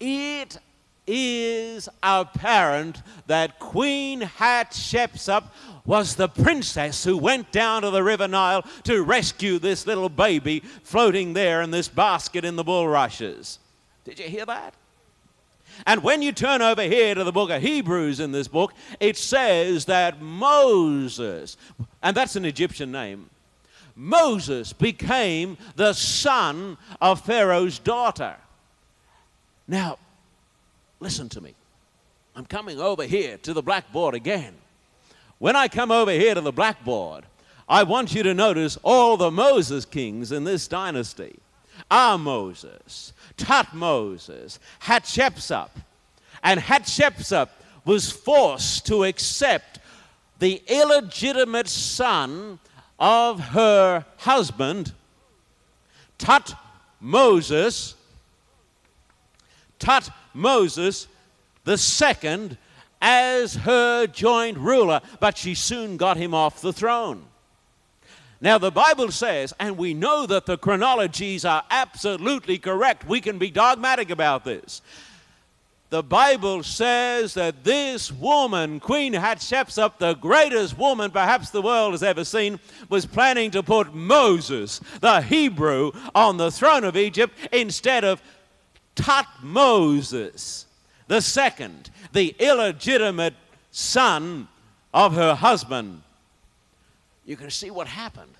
it 0.00 0.58
is 1.06 1.88
apparent 2.02 3.02
that 3.26 3.58
Queen 3.58 4.20
Hatshepsut 4.20 5.44
was 5.86 6.16
the 6.16 6.28
princess 6.28 7.02
who 7.02 7.16
went 7.16 7.50
down 7.50 7.80
to 7.80 7.90
the 7.90 8.02
River 8.02 8.28
Nile 8.28 8.62
to 8.84 9.02
rescue 9.02 9.58
this 9.58 9.86
little 9.86 10.10
baby 10.10 10.60
floating 10.82 11.32
there 11.32 11.62
in 11.62 11.70
this 11.70 11.88
basket 11.88 12.44
in 12.44 12.56
the 12.56 12.64
bulrushes. 12.64 13.58
Did 14.04 14.18
you 14.18 14.26
hear 14.26 14.44
that? 14.44 14.74
And 15.86 16.02
when 16.02 16.22
you 16.22 16.32
turn 16.32 16.62
over 16.62 16.82
here 16.82 17.14
to 17.14 17.24
the 17.24 17.32
book 17.32 17.50
of 17.50 17.62
Hebrews 17.62 18.20
in 18.20 18.32
this 18.32 18.48
book, 18.48 18.72
it 19.00 19.16
says 19.16 19.84
that 19.86 20.20
Moses, 20.20 21.56
and 22.02 22.16
that's 22.16 22.36
an 22.36 22.44
Egyptian 22.44 22.92
name, 22.92 23.30
Moses 23.94 24.72
became 24.72 25.58
the 25.76 25.92
son 25.92 26.76
of 27.00 27.20
Pharaoh's 27.24 27.78
daughter. 27.78 28.36
Now, 29.66 29.98
listen 31.00 31.28
to 31.30 31.40
me. 31.40 31.54
I'm 32.36 32.46
coming 32.46 32.80
over 32.80 33.04
here 33.04 33.38
to 33.38 33.52
the 33.52 33.62
blackboard 33.62 34.14
again. 34.14 34.54
When 35.38 35.56
I 35.56 35.68
come 35.68 35.90
over 35.90 36.12
here 36.12 36.34
to 36.34 36.40
the 36.40 36.52
blackboard, 36.52 37.24
I 37.68 37.82
want 37.82 38.14
you 38.14 38.22
to 38.22 38.34
notice 38.34 38.78
all 38.82 39.16
the 39.16 39.30
Moses 39.30 39.84
kings 39.84 40.32
in 40.32 40.44
this 40.44 40.68
dynasty. 40.68 41.38
Our 41.90 42.18
Moses, 42.18 43.12
Tutmosis, 43.38 44.58
Hatshepsut. 44.82 45.70
And 46.42 46.60
Hatshepsut 46.60 47.48
was 47.84 48.10
forced 48.10 48.86
to 48.86 49.04
accept 49.04 49.78
the 50.38 50.62
illegitimate 50.68 51.68
son 51.68 52.58
of 52.98 53.40
her 53.40 54.04
husband, 54.18 54.92
Tut 56.18 56.54
Moses, 57.00 57.94
Tut 59.78 60.10
Moses 60.34 61.06
the 61.64 61.78
second, 61.78 62.56
as 63.00 63.54
her 63.54 64.06
joint 64.06 64.58
ruler, 64.58 65.00
but 65.20 65.36
she 65.36 65.54
soon 65.54 65.96
got 65.96 66.16
him 66.16 66.34
off 66.34 66.60
the 66.60 66.72
throne. 66.72 67.27
Now, 68.40 68.58
the 68.58 68.70
Bible 68.70 69.10
says, 69.10 69.52
and 69.58 69.76
we 69.76 69.94
know 69.94 70.24
that 70.26 70.46
the 70.46 70.58
chronologies 70.58 71.44
are 71.44 71.64
absolutely 71.70 72.58
correct. 72.58 73.08
We 73.08 73.20
can 73.20 73.38
be 73.38 73.50
dogmatic 73.50 74.10
about 74.10 74.44
this. 74.44 74.80
The 75.90 76.02
Bible 76.02 76.62
says 76.62 77.34
that 77.34 77.64
this 77.64 78.12
woman, 78.12 78.78
Queen 78.78 79.14
Hatshepsut, 79.14 79.98
the 79.98 80.14
greatest 80.14 80.76
woman 80.76 81.10
perhaps 81.10 81.50
the 81.50 81.62
world 81.62 81.92
has 81.92 82.02
ever 82.02 82.24
seen, 82.24 82.60
was 82.90 83.06
planning 83.06 83.50
to 83.52 83.62
put 83.62 83.94
Moses, 83.94 84.80
the 85.00 85.22
Hebrew, 85.22 85.92
on 86.14 86.36
the 86.36 86.50
throne 86.50 86.84
of 86.84 86.96
Egypt 86.96 87.34
instead 87.52 88.04
of 88.04 88.22
Tutmosis, 88.94 90.66
the 91.06 91.22
second, 91.22 91.90
the 92.12 92.36
illegitimate 92.38 93.34
son 93.70 94.46
of 94.92 95.14
her 95.14 95.34
husband 95.34 96.02
you 97.28 97.36
can 97.36 97.50
see 97.50 97.70
what 97.70 97.86
happened. 97.86 98.32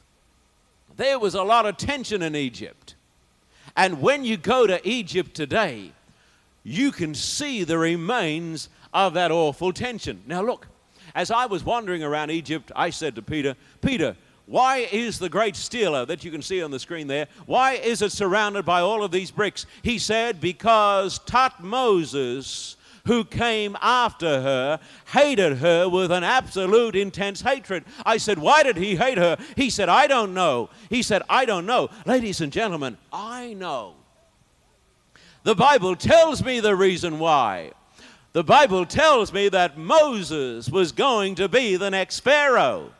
There 0.96 1.18
was 1.18 1.34
a 1.34 1.42
lot 1.42 1.66
of 1.66 1.76
tension 1.76 2.22
in 2.22 2.34
Egypt. 2.34 2.94
And 3.76 4.00
when 4.00 4.24
you 4.24 4.38
go 4.38 4.66
to 4.66 4.80
Egypt 4.88 5.34
today, 5.34 5.92
you 6.64 6.90
can 6.90 7.14
see 7.14 7.64
the 7.64 7.76
remains 7.76 8.70
of 8.94 9.12
that 9.12 9.30
awful 9.30 9.74
tension. 9.74 10.22
Now, 10.26 10.40
look, 10.42 10.68
as 11.14 11.30
I 11.30 11.44
was 11.44 11.64
wandering 11.64 12.02
around 12.02 12.30
Egypt, 12.30 12.72
I 12.74 12.88
said 12.88 13.14
to 13.16 13.22
Peter, 13.22 13.56
Peter, 13.82 14.16
why 14.46 14.88
is 14.90 15.18
the 15.18 15.28
great 15.28 15.54
stela 15.54 16.06
that 16.06 16.24
you 16.24 16.30
can 16.30 16.40
see 16.40 16.62
on 16.62 16.70
the 16.70 16.78
screen 16.78 17.08
there, 17.08 17.28
why 17.44 17.74
is 17.74 18.00
it 18.00 18.10
surrounded 18.10 18.64
by 18.64 18.80
all 18.80 19.04
of 19.04 19.10
these 19.10 19.30
bricks? 19.30 19.66
He 19.82 19.98
said, 19.98 20.40
because 20.40 21.18
Tutmosis 21.18 22.76
who 23.08 23.24
came 23.24 23.74
after 23.80 24.42
her 24.42 24.78
hated 25.06 25.56
her 25.56 25.88
with 25.88 26.12
an 26.12 26.22
absolute 26.22 26.94
intense 26.94 27.40
hatred. 27.40 27.82
I 28.04 28.18
said, 28.18 28.38
Why 28.38 28.62
did 28.62 28.76
he 28.76 28.96
hate 28.96 29.16
her? 29.16 29.38
He 29.56 29.70
said, 29.70 29.88
I 29.88 30.06
don't 30.06 30.34
know. 30.34 30.68
He 30.90 31.02
said, 31.02 31.22
I 31.28 31.46
don't 31.46 31.64
know. 31.64 31.88
Ladies 32.04 32.42
and 32.42 32.52
gentlemen, 32.52 32.98
I 33.10 33.54
know. 33.54 33.94
The 35.42 35.54
Bible 35.54 35.96
tells 35.96 36.44
me 36.44 36.60
the 36.60 36.76
reason 36.76 37.18
why. 37.18 37.72
The 38.34 38.44
Bible 38.44 38.84
tells 38.84 39.32
me 39.32 39.48
that 39.48 39.78
Moses 39.78 40.68
was 40.68 40.92
going 40.92 41.34
to 41.36 41.48
be 41.48 41.76
the 41.76 41.90
next 41.90 42.20
Pharaoh. 42.20 42.92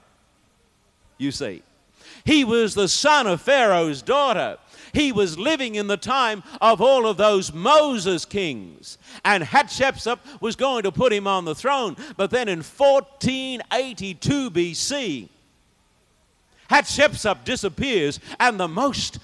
You 1.18 1.32
see, 1.32 1.62
he 2.24 2.44
was 2.44 2.74
the 2.74 2.88
son 2.88 3.26
of 3.26 3.42
Pharaoh's 3.42 4.00
daughter. 4.00 4.56
He 4.92 5.12
was 5.12 5.38
living 5.38 5.74
in 5.74 5.86
the 5.86 5.96
time 5.96 6.42
of 6.60 6.80
all 6.80 7.06
of 7.06 7.16
those 7.16 7.52
Moses 7.52 8.24
kings. 8.24 8.98
And 9.24 9.44
Hatshepsut 9.44 10.18
was 10.40 10.56
going 10.56 10.82
to 10.84 10.92
put 10.92 11.12
him 11.12 11.26
on 11.26 11.44
the 11.44 11.54
throne. 11.54 11.96
But 12.16 12.30
then 12.30 12.48
in 12.48 12.58
1482 12.58 14.50
BC, 14.50 15.28
Hatshepsut 16.70 17.44
disappears, 17.44 18.20
and 18.38 18.60
the 18.60 18.68
most 18.68 19.18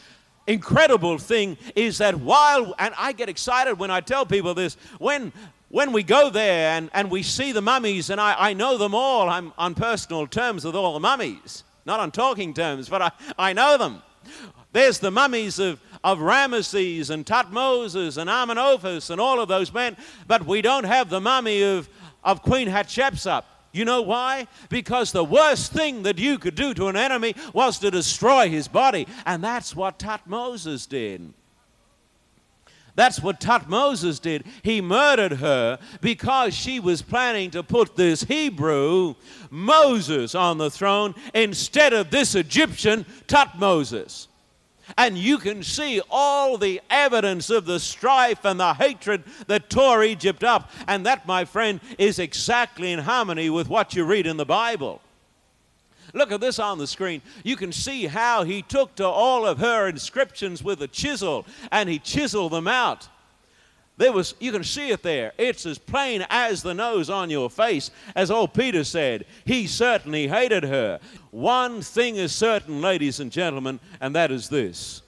incredible 0.46 1.18
thing 1.18 1.56
is 1.74 1.98
that 1.98 2.14
while, 2.14 2.74
and 2.78 2.94
I 2.96 3.12
get 3.12 3.28
excited 3.28 3.78
when 3.78 3.90
I 3.90 4.00
tell 4.00 4.24
people 4.26 4.54
this, 4.54 4.76
when 4.98 5.32
when 5.74 5.90
we 5.90 6.04
go 6.04 6.30
there 6.30 6.70
and, 6.76 6.88
and 6.94 7.10
we 7.10 7.24
see 7.24 7.50
the 7.50 7.60
mummies, 7.60 8.08
and 8.08 8.20
I, 8.20 8.36
I 8.38 8.52
know 8.52 8.78
them 8.78 8.94
all, 8.94 9.28
I'm 9.28 9.52
on 9.58 9.74
personal 9.74 10.24
terms 10.28 10.64
with 10.64 10.76
all 10.76 10.94
the 10.94 11.00
mummies, 11.00 11.64
not 11.84 11.98
on 11.98 12.12
talking 12.12 12.54
terms, 12.54 12.88
but 12.88 13.02
I, 13.02 13.10
I 13.36 13.52
know 13.54 13.76
them. 13.76 14.00
There's 14.74 14.98
the 14.98 15.12
mummies 15.12 15.60
of, 15.60 15.80
of 16.02 16.18
Ramesses 16.18 17.08
and 17.08 17.24
Tutmosis 17.24 18.18
and 18.18 18.28
Amenophis 18.28 19.08
and 19.08 19.20
all 19.20 19.38
of 19.38 19.46
those 19.46 19.72
men, 19.72 19.96
but 20.26 20.44
we 20.44 20.62
don't 20.62 20.82
have 20.82 21.08
the 21.08 21.20
mummy 21.20 21.62
of, 21.62 21.88
of 22.24 22.42
Queen 22.42 22.66
Hatshepsut. 22.66 23.44
You 23.72 23.84
know 23.84 24.02
why? 24.02 24.48
Because 24.70 25.12
the 25.12 25.22
worst 25.22 25.72
thing 25.72 26.02
that 26.02 26.18
you 26.18 26.38
could 26.38 26.56
do 26.56 26.74
to 26.74 26.88
an 26.88 26.96
enemy 26.96 27.36
was 27.52 27.78
to 27.78 27.90
destroy 27.92 28.48
his 28.48 28.66
body, 28.66 29.06
and 29.24 29.44
that's 29.44 29.76
what 29.76 30.00
Tutmosis 30.00 30.88
did. 30.88 31.32
That's 32.96 33.20
what 33.20 33.38
Tutmosis 33.38 34.20
did. 34.20 34.44
He 34.64 34.80
murdered 34.80 35.34
her 35.34 35.78
because 36.00 36.52
she 36.52 36.80
was 36.80 37.00
planning 37.00 37.52
to 37.52 37.62
put 37.62 37.94
this 37.94 38.24
Hebrew, 38.24 39.14
Moses, 39.50 40.34
on 40.34 40.58
the 40.58 40.70
throne 40.70 41.14
instead 41.32 41.92
of 41.92 42.10
this 42.10 42.34
Egyptian, 42.34 43.06
Tutmosis. 43.28 44.26
And 44.96 45.16
you 45.16 45.38
can 45.38 45.62
see 45.62 46.00
all 46.10 46.58
the 46.58 46.80
evidence 46.90 47.50
of 47.50 47.64
the 47.64 47.80
strife 47.80 48.44
and 48.44 48.60
the 48.60 48.74
hatred 48.74 49.24
that 49.46 49.70
tore 49.70 50.04
Egypt 50.04 50.44
up. 50.44 50.70
And 50.86 51.06
that, 51.06 51.26
my 51.26 51.44
friend, 51.44 51.80
is 51.98 52.18
exactly 52.18 52.92
in 52.92 53.00
harmony 53.00 53.50
with 53.50 53.68
what 53.68 53.94
you 53.94 54.04
read 54.04 54.26
in 54.26 54.36
the 54.36 54.44
Bible. 54.44 55.00
Look 56.12 56.30
at 56.30 56.40
this 56.40 56.58
on 56.58 56.78
the 56.78 56.86
screen. 56.86 57.22
You 57.42 57.56
can 57.56 57.72
see 57.72 58.06
how 58.06 58.44
he 58.44 58.62
took 58.62 58.94
to 58.96 59.06
all 59.06 59.46
of 59.46 59.58
her 59.58 59.88
inscriptions 59.88 60.62
with 60.62 60.80
a 60.80 60.88
chisel 60.88 61.44
and 61.72 61.88
he 61.88 61.98
chiseled 61.98 62.52
them 62.52 62.68
out. 62.68 63.08
There 63.96 64.12
was, 64.12 64.34
you 64.40 64.50
can 64.50 64.64
see 64.64 64.90
it 64.90 65.02
there. 65.02 65.32
It's 65.38 65.66
as 65.66 65.78
plain 65.78 66.26
as 66.28 66.62
the 66.62 66.74
nose 66.74 67.08
on 67.10 67.30
your 67.30 67.48
face. 67.48 67.92
As 68.16 68.30
old 68.30 68.52
Peter 68.52 68.82
said, 68.82 69.24
he 69.44 69.68
certainly 69.68 70.26
hated 70.26 70.64
her. 70.64 70.98
One 71.30 71.80
thing 71.80 72.16
is 72.16 72.32
certain, 72.32 72.80
ladies 72.80 73.20
and 73.20 73.30
gentlemen, 73.30 73.78
and 74.00 74.14
that 74.16 74.32
is 74.32 74.48
this. 74.48 75.02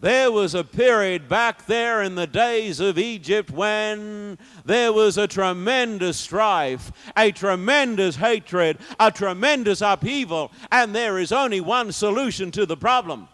There 0.00 0.30
was 0.30 0.54
a 0.54 0.62
period 0.62 1.28
back 1.28 1.66
there 1.66 2.02
in 2.02 2.14
the 2.14 2.26
days 2.26 2.78
of 2.78 2.98
Egypt 2.98 3.50
when 3.50 4.38
there 4.64 4.92
was 4.92 5.18
a 5.18 5.26
tremendous 5.26 6.16
strife, 6.16 6.92
a 7.16 7.32
tremendous 7.32 8.14
hatred, 8.14 8.78
a 9.00 9.10
tremendous 9.10 9.80
upheaval, 9.80 10.52
and 10.70 10.94
there 10.94 11.18
is 11.18 11.32
only 11.32 11.60
one 11.60 11.90
solution 11.90 12.52
to 12.52 12.64
the 12.64 12.76
problem, 12.76 13.28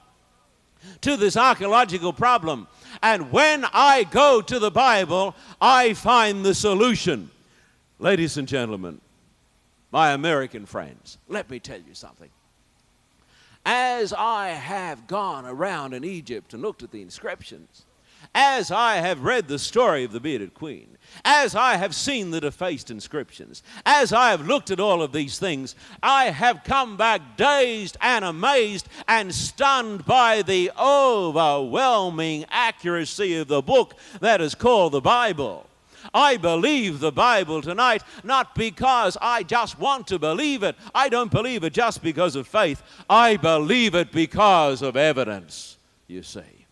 to 1.03 1.19
this 1.19 1.37
archaeological 1.37 2.15
problem. 2.15 2.67
And 3.03 3.31
when 3.33 3.65
I 3.73 4.05
go 4.05 4.41
to 4.41 4.59
the 4.59 4.71
Bible, 4.71 5.35
I 5.61 5.95
find 5.95 6.45
the 6.45 6.55
solution. 6.55 7.31
Ladies 7.99 8.37
and 8.37 8.49
gentlemen, 8.49 9.01
my 9.93 10.13
American 10.13 10.67
friends, 10.67 11.19
let 11.29 11.49
me 11.49 11.61
tell 11.61 11.81
you 11.81 11.95
something. 11.95 12.31
As 13.65 14.13
I 14.13 14.49
have 14.49 15.07
gone 15.07 15.47
around 15.47 15.95
in 15.95 16.05
Egypt 16.05 16.53
and 16.53 16.63
looked 16.63 16.83
at 16.83 16.91
the 16.91 17.01
inscriptions, 17.01 17.85
as 18.35 18.71
I 18.71 18.97
have 18.97 19.23
read 19.23 19.49
the 19.49 19.59
story 19.59 20.05
of 20.05 20.13
the 20.13 20.21
bearded 20.21 20.55
queen, 20.55 20.94
as 21.25 21.55
I 21.55 21.77
have 21.77 21.95
seen 21.95 22.31
the 22.31 22.41
defaced 22.41 22.91
inscriptions, 22.91 23.63
as 23.85 24.13
I 24.13 24.31
have 24.31 24.47
looked 24.47 24.71
at 24.71 24.81
all 24.81 25.03
of 25.03 25.13
these 25.13 25.39
things, 25.39 25.75
I 26.03 26.27
have 26.27 26.65
come 26.65 26.97
back 26.97 27.37
dazed 27.37 27.97
and 28.01 28.25
amazed 28.25 28.89
and 29.09 29.35
stunned 29.35 30.05
by 30.05 30.43
the 30.43 30.71
overwhelming 30.79 32.47
accuracy 32.51 33.37
of 33.37 33.49
the 33.49 33.63
book 33.63 33.95
that 34.21 34.41
is 34.41 34.55
called 34.55 34.93
the 34.93 35.01
Bible. 35.01 35.67
I 36.13 36.37
believe 36.37 37.01
the 37.01 37.13
Bible 37.13 37.63
tonight, 37.63 38.03
not 38.23 38.55
because 38.55 39.17
I 39.23 39.43
just 39.43 39.79
want 39.79 40.07
to 40.09 40.19
believe 40.19 40.63
it. 40.63 40.77
I 40.95 41.09
don't 41.09 41.31
believe 41.31 41.65
it 41.65 41.73
just 41.73 42.03
because 42.03 42.37
of 42.37 42.47
faith. 42.47 42.83
I 43.09 43.37
believe 43.37 43.95
it 43.95 44.13
because 44.13 44.83
of 44.83 44.97
evidence, 44.97 45.79
you 46.07 46.23
see. 46.23 46.67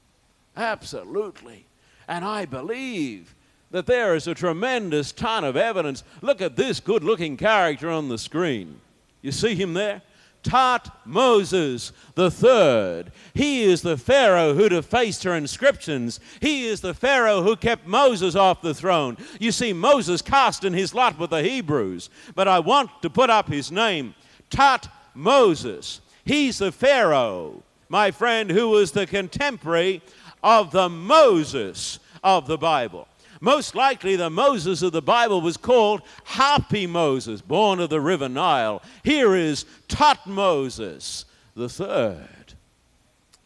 Absolutely. 0.56 1.64
And 2.08 2.24
I 2.24 2.44
believe 2.44 3.34
that 3.72 3.86
there 3.86 4.14
is 4.14 4.26
a 4.26 4.34
tremendous 4.34 5.12
ton 5.12 5.44
of 5.44 5.56
evidence. 5.56 6.04
Look 6.20 6.40
at 6.40 6.56
this 6.56 6.78
good 6.78 7.02
looking 7.02 7.36
character 7.36 7.90
on 7.90 8.08
the 8.08 8.18
screen. 8.18 8.80
You 9.22 9.32
see 9.32 9.54
him 9.54 9.74
there? 9.74 10.02
Tutmosis 10.42 11.92
the 12.14 12.30
third. 12.30 13.12
He 13.32 13.62
is 13.62 13.82
the 13.82 13.96
Pharaoh 13.96 14.54
who 14.54 14.68
defaced 14.68 15.22
her 15.24 15.34
inscriptions. 15.34 16.20
He 16.40 16.66
is 16.66 16.80
the 16.80 16.94
Pharaoh 16.94 17.42
who 17.42 17.56
kept 17.56 17.86
Moses 17.86 18.34
off 18.34 18.60
the 18.60 18.74
throne. 18.74 19.16
You 19.38 19.52
see, 19.52 19.72
Moses 19.72 20.20
cast 20.20 20.64
in 20.64 20.72
his 20.72 20.94
lot 20.94 21.18
with 21.18 21.30
the 21.30 21.42
Hebrews, 21.42 22.10
but 22.34 22.48
I 22.48 22.58
want 22.58 22.90
to 23.02 23.10
put 23.10 23.30
up 23.30 23.48
his 23.48 23.70
name 23.70 24.14
Tutmosis. 24.50 26.00
He's 26.24 26.58
the 26.58 26.72
Pharaoh, 26.72 27.62
my 27.88 28.10
friend, 28.10 28.50
who 28.50 28.70
was 28.70 28.92
the 28.92 29.06
contemporary 29.06 30.02
of 30.42 30.72
the 30.72 30.88
Moses 30.88 32.00
of 32.22 32.46
the 32.46 32.58
Bible. 32.58 33.06
Most 33.42 33.74
likely, 33.74 34.14
the 34.14 34.30
Moses 34.30 34.82
of 34.82 34.92
the 34.92 35.02
Bible 35.02 35.40
was 35.40 35.56
called 35.56 36.02
Hapi 36.26 36.88
Moses, 36.88 37.40
born 37.40 37.80
of 37.80 37.90
the 37.90 38.00
river 38.00 38.28
Nile. 38.28 38.80
Here 39.02 39.34
is 39.34 39.66
Tutmosis 39.88 41.24
the 41.56 41.68
third. 41.68 42.54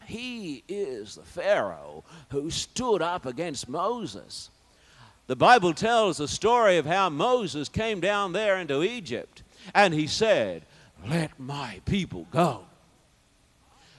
He 0.05 0.63
is 0.67 1.15
the 1.15 1.23
Pharaoh 1.23 2.03
who 2.29 2.51
stood 2.51 3.01
up 3.01 3.25
against 3.25 3.67
Moses. 3.67 4.51
The 5.25 5.35
Bible 5.35 5.73
tells 5.73 6.17
the 6.17 6.27
story 6.27 6.77
of 6.77 6.85
how 6.85 7.09
Moses 7.09 7.67
came 7.67 7.99
down 7.99 8.33
there 8.33 8.57
into 8.57 8.83
Egypt 8.83 9.41
and 9.73 9.95
he 9.95 10.05
said, 10.05 10.61
Let 11.07 11.39
my 11.39 11.81
people 11.85 12.27
go. 12.29 12.65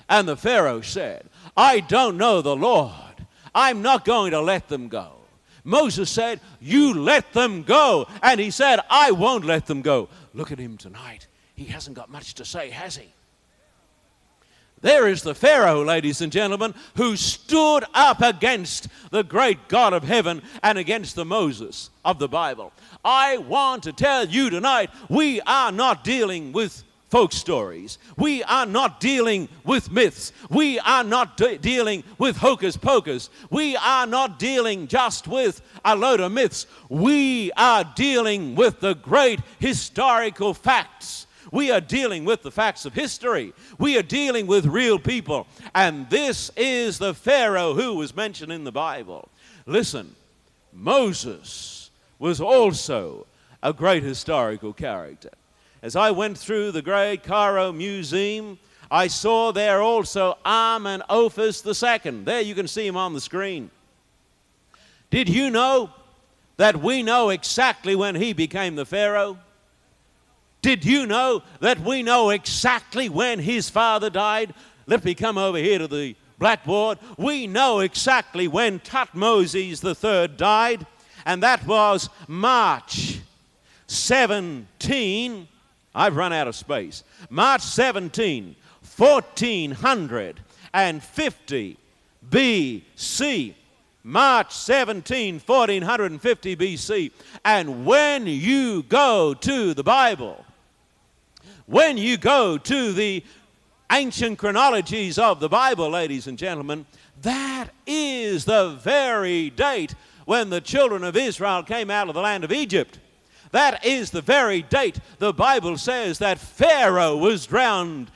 And 0.08 0.28
the 0.28 0.36
Pharaoh 0.36 0.80
said, 0.80 1.28
I 1.56 1.80
don't 1.80 2.16
know 2.16 2.40
the 2.40 2.54
Lord. 2.54 2.94
I'm 3.52 3.82
not 3.82 4.04
going 4.04 4.30
to 4.30 4.40
let 4.40 4.68
them 4.68 4.86
go. 4.86 5.17
Moses 5.68 6.08
said, 6.08 6.40
You 6.60 6.94
let 6.94 7.34
them 7.34 7.62
go. 7.62 8.08
And 8.22 8.40
he 8.40 8.50
said, 8.50 8.80
I 8.88 9.10
won't 9.10 9.44
let 9.44 9.66
them 9.66 9.82
go. 9.82 10.08
Look 10.32 10.50
at 10.50 10.58
him 10.58 10.78
tonight. 10.78 11.26
He 11.54 11.66
hasn't 11.66 11.94
got 11.94 12.10
much 12.10 12.34
to 12.34 12.44
say, 12.46 12.70
has 12.70 12.96
he? 12.96 13.12
There 14.80 15.06
is 15.08 15.22
the 15.22 15.34
Pharaoh, 15.34 15.84
ladies 15.84 16.22
and 16.22 16.32
gentlemen, 16.32 16.72
who 16.96 17.16
stood 17.16 17.84
up 17.92 18.22
against 18.22 18.88
the 19.10 19.24
great 19.24 19.68
God 19.68 19.92
of 19.92 20.04
heaven 20.04 20.40
and 20.62 20.78
against 20.78 21.16
the 21.16 21.26
Moses 21.26 21.90
of 22.02 22.18
the 22.18 22.28
Bible. 22.28 22.72
I 23.04 23.36
want 23.36 23.82
to 23.82 23.92
tell 23.92 24.26
you 24.26 24.48
tonight 24.48 24.88
we 25.10 25.42
are 25.42 25.72
not 25.72 26.02
dealing 26.02 26.52
with 26.52 26.82
folk 27.08 27.32
stories. 27.32 27.98
We 28.16 28.42
are 28.44 28.66
not 28.66 29.00
dealing 29.00 29.48
with 29.64 29.90
myths. 29.90 30.32
We 30.50 30.78
are 30.80 31.04
not 31.04 31.36
de- 31.36 31.58
dealing 31.58 32.04
with 32.18 32.36
hocus 32.36 32.76
pocus. 32.76 33.30
We 33.50 33.76
are 33.76 34.06
not 34.06 34.38
dealing 34.38 34.86
just 34.86 35.26
with 35.26 35.62
a 35.84 35.96
load 35.96 36.20
of 36.20 36.32
myths. 36.32 36.66
We 36.88 37.50
are 37.56 37.84
dealing 37.96 38.54
with 38.54 38.80
the 38.80 38.94
great 38.94 39.40
historical 39.58 40.54
facts. 40.54 41.26
We 41.50 41.70
are 41.70 41.80
dealing 41.80 42.26
with 42.26 42.42
the 42.42 42.50
facts 42.50 42.84
of 42.84 42.92
history. 42.92 43.54
We 43.78 43.96
are 43.96 44.02
dealing 44.02 44.46
with 44.46 44.66
real 44.66 44.98
people. 44.98 45.46
And 45.74 46.08
this 46.10 46.50
is 46.56 46.98
the 46.98 47.14
Pharaoh 47.14 47.72
who 47.72 47.94
was 47.94 48.14
mentioned 48.14 48.52
in 48.52 48.64
the 48.64 48.72
Bible. 48.72 49.30
Listen, 49.64 50.14
Moses 50.74 51.90
was 52.18 52.40
also 52.40 53.26
a 53.62 53.72
great 53.72 54.02
historical 54.02 54.74
character. 54.74 55.30
As 55.80 55.94
I 55.94 56.10
went 56.10 56.36
through 56.36 56.72
the 56.72 56.82
great 56.82 57.22
Cairo 57.22 57.72
Museum, 57.72 58.58
I 58.90 59.06
saw 59.06 59.52
there 59.52 59.80
also 59.80 60.36
Amenophis 60.44 61.64
II. 61.64 62.24
There 62.24 62.40
you 62.40 62.54
can 62.54 62.66
see 62.66 62.86
him 62.86 62.96
on 62.96 63.14
the 63.14 63.20
screen. 63.20 63.70
Did 65.10 65.28
you 65.28 65.50
know 65.50 65.90
that 66.56 66.82
we 66.82 67.02
know 67.02 67.30
exactly 67.30 67.94
when 67.94 68.16
he 68.16 68.32
became 68.32 68.74
the 68.74 68.84
Pharaoh? 68.84 69.38
Did 70.62 70.84
you 70.84 71.06
know 71.06 71.42
that 71.60 71.78
we 71.80 72.02
know 72.02 72.30
exactly 72.30 73.08
when 73.08 73.38
his 73.38 73.70
father 73.70 74.10
died? 74.10 74.54
Let 74.86 75.04
me 75.04 75.14
come 75.14 75.38
over 75.38 75.58
here 75.58 75.78
to 75.78 75.86
the 75.86 76.16
blackboard. 76.38 76.98
We 77.16 77.46
know 77.46 77.80
exactly 77.80 78.48
when 78.48 78.80
Tutmosis 78.80 79.84
III 79.84 80.36
died, 80.36 80.86
and 81.24 81.42
that 81.44 81.64
was 81.66 82.10
March 82.26 83.20
17 83.86 85.46
I've 85.98 86.16
run 86.16 86.32
out 86.32 86.46
of 86.46 86.54
space. 86.54 87.02
March 87.28 87.62
17, 87.62 88.54
1450 88.96 91.76
BC. 92.30 93.54
March 94.04 94.54
17, 94.54 95.40
1450 95.40 96.56
BC. 96.56 97.10
And 97.44 97.84
when 97.84 98.28
you 98.28 98.84
go 98.84 99.34
to 99.34 99.74
the 99.74 99.82
Bible, 99.82 100.44
when 101.66 101.98
you 101.98 102.16
go 102.16 102.56
to 102.56 102.92
the 102.92 103.24
ancient 103.90 104.38
chronologies 104.38 105.18
of 105.18 105.40
the 105.40 105.48
Bible, 105.48 105.90
ladies 105.90 106.28
and 106.28 106.38
gentlemen, 106.38 106.86
that 107.22 107.70
is 107.88 108.44
the 108.44 108.78
very 108.80 109.50
date 109.50 109.96
when 110.26 110.50
the 110.50 110.60
children 110.60 111.02
of 111.02 111.16
Israel 111.16 111.64
came 111.64 111.90
out 111.90 112.08
of 112.08 112.14
the 112.14 112.20
land 112.20 112.44
of 112.44 112.52
Egypt. 112.52 113.00
That 113.52 113.84
is 113.84 114.10
the 114.10 114.20
very 114.20 114.62
date 114.62 115.00
the 115.18 115.32
Bible 115.32 115.78
says 115.78 116.18
that 116.18 116.38
Pharaoh 116.38 117.16
was 117.16 117.46
drowned, 117.46 118.10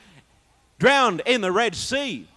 drowned 0.79 1.21
in 1.25 1.41
the 1.41 1.51
Red 1.51 1.75
Sea. 1.75 2.27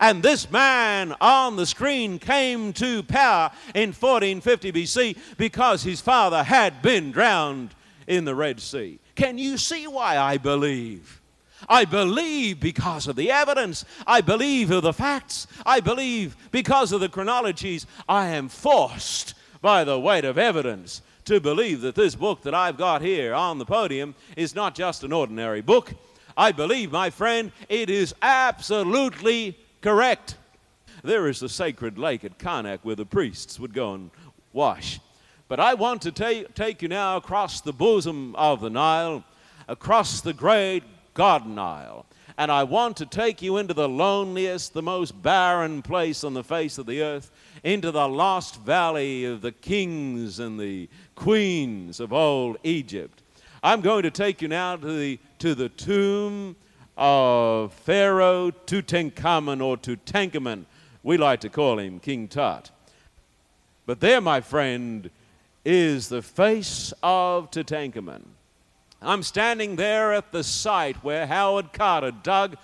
And 0.00 0.22
this 0.22 0.50
man 0.50 1.14
on 1.20 1.56
the 1.56 1.66
screen 1.66 2.18
came 2.18 2.72
to 2.74 3.02
power 3.04 3.50
in 3.74 3.90
1450 3.90 4.72
BC 4.72 5.18
because 5.36 5.82
his 5.82 6.00
father 6.00 6.42
had 6.42 6.82
been 6.82 7.12
drowned 7.12 7.74
in 8.06 8.24
the 8.24 8.34
Red 8.34 8.60
Sea. 8.60 8.98
Can 9.14 9.38
you 9.38 9.56
see 9.56 9.86
why 9.86 10.18
I 10.18 10.36
believe? 10.36 11.20
I 11.68 11.84
believe 11.84 12.60
because 12.60 13.06
of 13.06 13.16
the 13.16 13.30
evidence. 13.30 13.84
I 14.06 14.20
believe 14.20 14.70
of 14.70 14.82
the 14.82 14.92
facts. 14.92 15.46
I 15.64 15.80
believe 15.80 16.36
because 16.50 16.92
of 16.92 17.00
the 17.00 17.08
chronologies. 17.08 17.86
I 18.08 18.28
am 18.28 18.48
forced 18.48 19.34
by 19.62 19.84
the 19.84 19.98
weight 19.98 20.24
of 20.24 20.36
evidence 20.36 21.00
to 21.24 21.40
believe 21.40 21.80
that 21.82 21.94
this 21.94 22.14
book 22.14 22.42
that 22.42 22.54
I've 22.54 22.76
got 22.76 23.02
here 23.02 23.34
on 23.34 23.58
the 23.58 23.64
podium 23.64 24.14
is 24.36 24.54
not 24.54 24.74
just 24.74 25.04
an 25.04 25.12
ordinary 25.12 25.60
book. 25.60 25.92
I 26.36 26.52
believe, 26.52 26.92
my 26.92 27.10
friend, 27.10 27.52
it 27.68 27.88
is 27.90 28.14
absolutely 28.20 29.56
correct. 29.80 30.36
There 31.02 31.28
is 31.28 31.40
the 31.40 31.48
sacred 31.48 31.98
lake 31.98 32.24
at 32.24 32.38
Karnak 32.38 32.80
where 32.82 32.96
the 32.96 33.06
priests 33.06 33.60
would 33.60 33.74
go 33.74 33.94
and 33.94 34.10
wash. 34.52 35.00
But 35.48 35.60
I 35.60 35.74
want 35.74 36.02
to 36.02 36.12
ta- 36.12 36.48
take 36.54 36.82
you 36.82 36.88
now 36.88 37.16
across 37.16 37.60
the 37.60 37.72
bosom 37.72 38.34
of 38.36 38.60
the 38.60 38.70
Nile, 38.70 39.24
across 39.68 40.20
the 40.20 40.32
great 40.32 40.82
God 41.12 41.46
Nile. 41.46 42.06
And 42.36 42.50
I 42.50 42.64
want 42.64 42.96
to 42.96 43.06
take 43.06 43.42
you 43.42 43.58
into 43.58 43.74
the 43.74 43.88
loneliest, 43.88 44.72
the 44.72 44.82
most 44.82 45.22
barren 45.22 45.82
place 45.82 46.24
on 46.24 46.34
the 46.34 46.42
face 46.42 46.78
of 46.78 46.86
the 46.86 47.00
earth, 47.02 47.30
into 47.62 47.92
the 47.92 48.08
lost 48.08 48.60
valley 48.62 49.24
of 49.24 49.40
the 49.40 49.52
kings 49.52 50.40
and 50.40 50.58
the 50.58 50.88
queens 51.14 52.00
of 52.00 52.12
old 52.12 52.56
Egypt. 52.62 53.22
I'm 53.62 53.80
going 53.80 54.02
to 54.02 54.10
take 54.10 54.42
you 54.42 54.48
now 54.48 54.76
to 54.76 54.98
the, 54.98 55.18
to 55.38 55.54
the 55.54 55.68
tomb 55.68 56.56
of 56.96 57.72
Pharaoh 57.72 58.50
Tutankhamun 58.50 59.62
or 59.62 59.76
Tutankhamun. 59.76 60.64
We 61.02 61.16
like 61.16 61.40
to 61.40 61.48
call 61.48 61.78
him 61.78 61.98
King 61.98 62.28
Tut. 62.28 62.70
But 63.86 64.00
there, 64.00 64.20
my 64.20 64.40
friend, 64.40 65.10
is 65.64 66.08
the 66.08 66.22
face 66.22 66.92
of 67.02 67.50
Tutankhamun. 67.50 68.22
I'm 69.02 69.22
standing 69.22 69.76
there 69.76 70.12
at 70.12 70.32
the 70.32 70.44
site 70.44 70.96
where 71.04 71.26
Howard 71.26 71.72
Carter 71.72 72.10
dug 72.10 72.56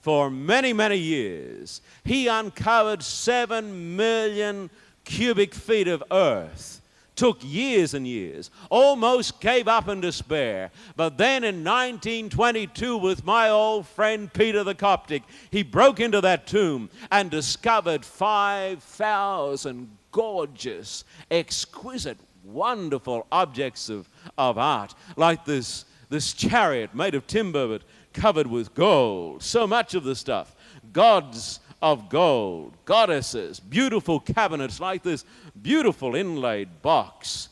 for 0.00 0.30
many, 0.30 0.72
many 0.72 0.98
years. 0.98 1.80
He 2.04 2.26
uncovered 2.26 3.02
seven 3.02 3.96
million 3.96 4.70
cubic 5.04 5.54
feet 5.54 5.88
of 5.88 6.02
earth 6.10 6.80
took 7.16 7.38
years 7.42 7.94
and 7.94 8.06
years, 8.06 8.50
almost 8.70 9.40
gave 9.40 9.68
up 9.68 9.88
in 9.88 10.00
despair. 10.00 10.70
But 10.96 11.16
then 11.18 11.44
in 11.44 11.64
1922, 11.64 12.96
with 12.96 13.24
my 13.24 13.48
old 13.48 13.86
friend 13.86 14.32
Peter 14.32 14.64
the 14.64 14.74
Coptic, 14.74 15.22
he 15.50 15.62
broke 15.62 16.00
into 16.00 16.20
that 16.20 16.46
tomb 16.46 16.90
and 17.10 17.30
discovered 17.30 18.04
5,000 18.04 19.96
gorgeous, 20.10 21.04
exquisite, 21.30 22.18
wonderful 22.44 23.26
objects 23.32 23.88
of, 23.88 24.08
of 24.38 24.58
art, 24.58 24.94
like 25.16 25.44
this, 25.44 25.84
this 26.08 26.32
chariot 26.32 26.94
made 26.94 27.14
of 27.14 27.26
timber 27.26 27.66
but 27.66 27.82
covered 28.12 28.46
with 28.46 28.74
gold. 28.74 29.42
So 29.42 29.66
much 29.66 29.94
of 29.94 30.04
the 30.04 30.14
stuff. 30.14 30.54
Gods 30.92 31.60
of 31.84 32.08
gold, 32.08 32.72
goddesses, 32.86 33.60
beautiful 33.60 34.18
cabinets 34.18 34.80
like 34.80 35.02
this 35.02 35.22
beautiful 35.60 36.14
inlaid 36.14 36.80
box. 36.80 37.50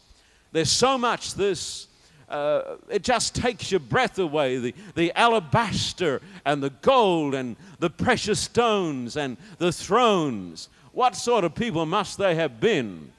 There's 0.53 0.71
so 0.71 0.97
much 0.97 1.35
this, 1.35 1.87
uh, 2.31 2.77
it 2.89 3.03
just 3.03 3.35
takes 3.35 3.71
your 3.71 3.81
breath 3.81 4.19
away. 4.19 4.57
The, 4.57 4.75
the 4.95 5.13
alabaster 5.13 6.23
and 6.47 6.63
the 6.63 6.71
gold 6.71 7.35
and 7.35 7.57
the 7.79 7.91
precious 7.91 8.41
stones 8.41 9.19
and 9.19 9.37
the 9.59 9.71
thrones. 9.71 10.71
What 10.93 11.15
sort 11.15 11.45
of 11.45 11.55
people 11.55 11.85
must 11.85 12.17
they 12.17 12.35
have 12.37 12.59
been? 12.59 13.13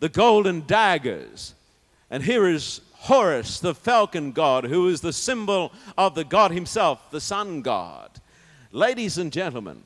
The 0.00 0.10
golden 0.10 0.66
daggers. 0.66 1.54
And 2.10 2.22
here 2.22 2.46
is 2.46 2.82
Horus, 2.92 3.58
the 3.60 3.74
falcon 3.74 4.32
god, 4.32 4.64
who 4.64 4.86
is 4.88 5.00
the 5.00 5.14
symbol 5.14 5.72
of 5.96 6.14
the 6.14 6.24
god 6.24 6.50
himself, 6.50 7.10
the 7.10 7.22
sun 7.22 7.62
god. 7.62 8.20
Ladies 8.70 9.16
and 9.16 9.32
gentlemen, 9.32 9.82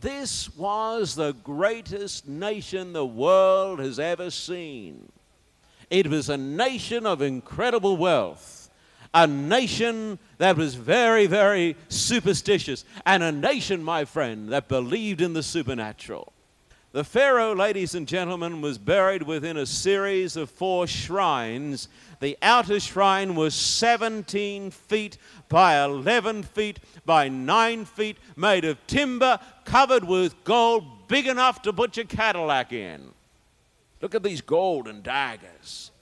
this 0.00 0.54
was 0.56 1.14
the 1.14 1.32
greatest 1.32 2.28
nation 2.28 2.92
the 2.92 3.06
world 3.06 3.80
has 3.80 3.98
ever 3.98 4.30
seen. 4.30 5.10
It 5.90 6.06
was 6.08 6.28
a 6.28 6.36
nation 6.36 7.06
of 7.06 7.22
incredible 7.22 7.96
wealth, 7.96 8.70
a 9.14 9.26
nation 9.26 10.18
that 10.36 10.56
was 10.56 10.74
very, 10.74 11.26
very 11.26 11.76
superstitious, 11.88 12.84
and 13.06 13.22
a 13.22 13.32
nation, 13.32 13.82
my 13.82 14.04
friend, 14.04 14.50
that 14.50 14.68
believed 14.68 15.20
in 15.20 15.32
the 15.32 15.42
supernatural. 15.42 16.32
The 16.98 17.04
Pharaoh, 17.04 17.54
ladies 17.54 17.94
and 17.94 18.08
gentlemen, 18.08 18.60
was 18.60 18.76
buried 18.76 19.22
within 19.22 19.56
a 19.56 19.66
series 19.66 20.34
of 20.34 20.50
four 20.50 20.88
shrines. 20.88 21.86
The 22.18 22.36
outer 22.42 22.80
shrine 22.80 23.36
was 23.36 23.54
17 23.54 24.72
feet 24.72 25.16
by 25.48 25.80
11 25.80 26.42
feet 26.42 26.80
by 27.06 27.28
9 27.28 27.84
feet, 27.84 28.16
made 28.34 28.64
of 28.64 28.84
timber, 28.88 29.38
covered 29.64 30.02
with 30.02 30.42
gold, 30.42 31.06
big 31.06 31.28
enough 31.28 31.62
to 31.62 31.72
put 31.72 31.96
your 31.96 32.06
Cadillac 32.06 32.72
in. 32.72 33.12
Look 34.02 34.16
at 34.16 34.24
these 34.24 34.40
golden 34.40 35.00
daggers. 35.00 35.92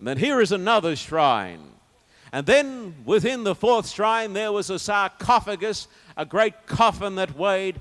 And 0.00 0.08
then 0.08 0.18
here 0.18 0.40
is 0.40 0.50
another 0.50 0.96
shrine. 0.96 1.70
And 2.32 2.46
then 2.46 2.96
within 3.04 3.44
the 3.44 3.54
fourth 3.54 3.88
shrine, 3.88 4.32
there 4.32 4.50
was 4.50 4.70
a 4.70 4.78
sarcophagus, 4.80 5.86
a 6.16 6.26
great 6.26 6.66
coffin 6.66 7.14
that 7.14 7.38
weighed 7.38 7.80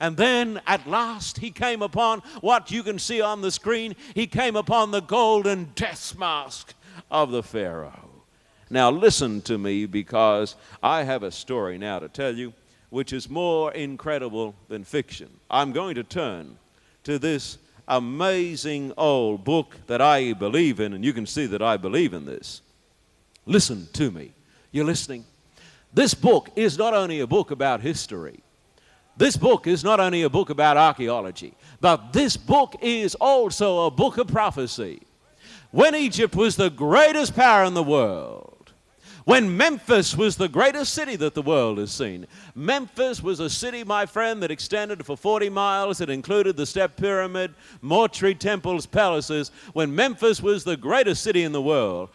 And 0.00 0.16
then 0.16 0.60
at 0.66 0.86
last 0.86 1.38
he 1.38 1.50
came 1.50 1.82
upon 1.82 2.20
what 2.40 2.70
you 2.70 2.82
can 2.82 2.98
see 2.98 3.20
on 3.20 3.40
the 3.40 3.50
screen. 3.50 3.96
He 4.14 4.26
came 4.26 4.56
upon 4.56 4.90
the 4.90 5.00
golden 5.00 5.72
death 5.74 6.16
mask 6.16 6.74
of 7.10 7.30
the 7.30 7.42
Pharaoh. 7.42 8.08
Now, 8.70 8.90
listen 8.90 9.40
to 9.42 9.56
me 9.56 9.86
because 9.86 10.54
I 10.82 11.04
have 11.04 11.22
a 11.22 11.30
story 11.30 11.78
now 11.78 11.98
to 12.00 12.08
tell 12.08 12.34
you 12.34 12.52
which 12.90 13.12
is 13.12 13.28
more 13.28 13.72
incredible 13.72 14.54
than 14.68 14.84
fiction. 14.84 15.28
I'm 15.50 15.72
going 15.72 15.94
to 15.96 16.04
turn 16.04 16.58
to 17.04 17.18
this 17.18 17.58
amazing 17.86 18.92
old 18.96 19.44
book 19.44 19.76
that 19.86 20.00
I 20.00 20.32
believe 20.34 20.80
in, 20.80 20.92
and 20.92 21.04
you 21.04 21.12
can 21.12 21.26
see 21.26 21.46
that 21.46 21.62
I 21.62 21.76
believe 21.76 22.12
in 22.12 22.24
this. 22.26 22.62
Listen 23.46 23.88
to 23.94 24.10
me. 24.10 24.32
You're 24.70 24.84
listening? 24.84 25.24
This 25.92 26.12
book 26.12 26.50
is 26.54 26.76
not 26.76 26.92
only 26.92 27.20
a 27.20 27.26
book 27.26 27.50
about 27.50 27.80
history, 27.80 28.40
this 29.18 29.36
book 29.36 29.66
is 29.66 29.84
not 29.84 30.00
only 30.00 30.22
a 30.22 30.30
book 30.30 30.48
about 30.48 30.76
archaeology, 30.76 31.52
but 31.80 32.12
this 32.12 32.36
book 32.36 32.76
is 32.80 33.14
also 33.16 33.86
a 33.86 33.90
book 33.90 34.16
of 34.16 34.28
prophecy. 34.28 35.02
When 35.70 35.94
Egypt 35.94 36.34
was 36.34 36.56
the 36.56 36.70
greatest 36.70 37.34
power 37.36 37.64
in 37.64 37.74
the 37.74 37.82
world, 37.82 38.72
when 39.28 39.54
Memphis 39.54 40.16
was 40.16 40.36
the 40.36 40.48
greatest 40.48 40.94
city 40.94 41.14
that 41.16 41.34
the 41.34 41.42
world 41.42 41.76
has 41.76 41.92
seen. 41.92 42.26
Memphis 42.54 43.22
was 43.22 43.40
a 43.40 43.50
city, 43.50 43.84
my 43.84 44.06
friend, 44.06 44.42
that 44.42 44.50
extended 44.50 45.04
for 45.04 45.18
40 45.18 45.50
miles. 45.50 46.00
It 46.00 46.08
included 46.08 46.56
the 46.56 46.64
Step 46.64 46.96
Pyramid, 46.96 47.52
mortuary 47.82 48.34
temples, 48.34 48.86
palaces. 48.86 49.50
When 49.74 49.94
Memphis 49.94 50.42
was 50.42 50.64
the 50.64 50.78
greatest 50.78 51.22
city 51.22 51.42
in 51.42 51.52
the 51.52 51.60
world, 51.60 52.08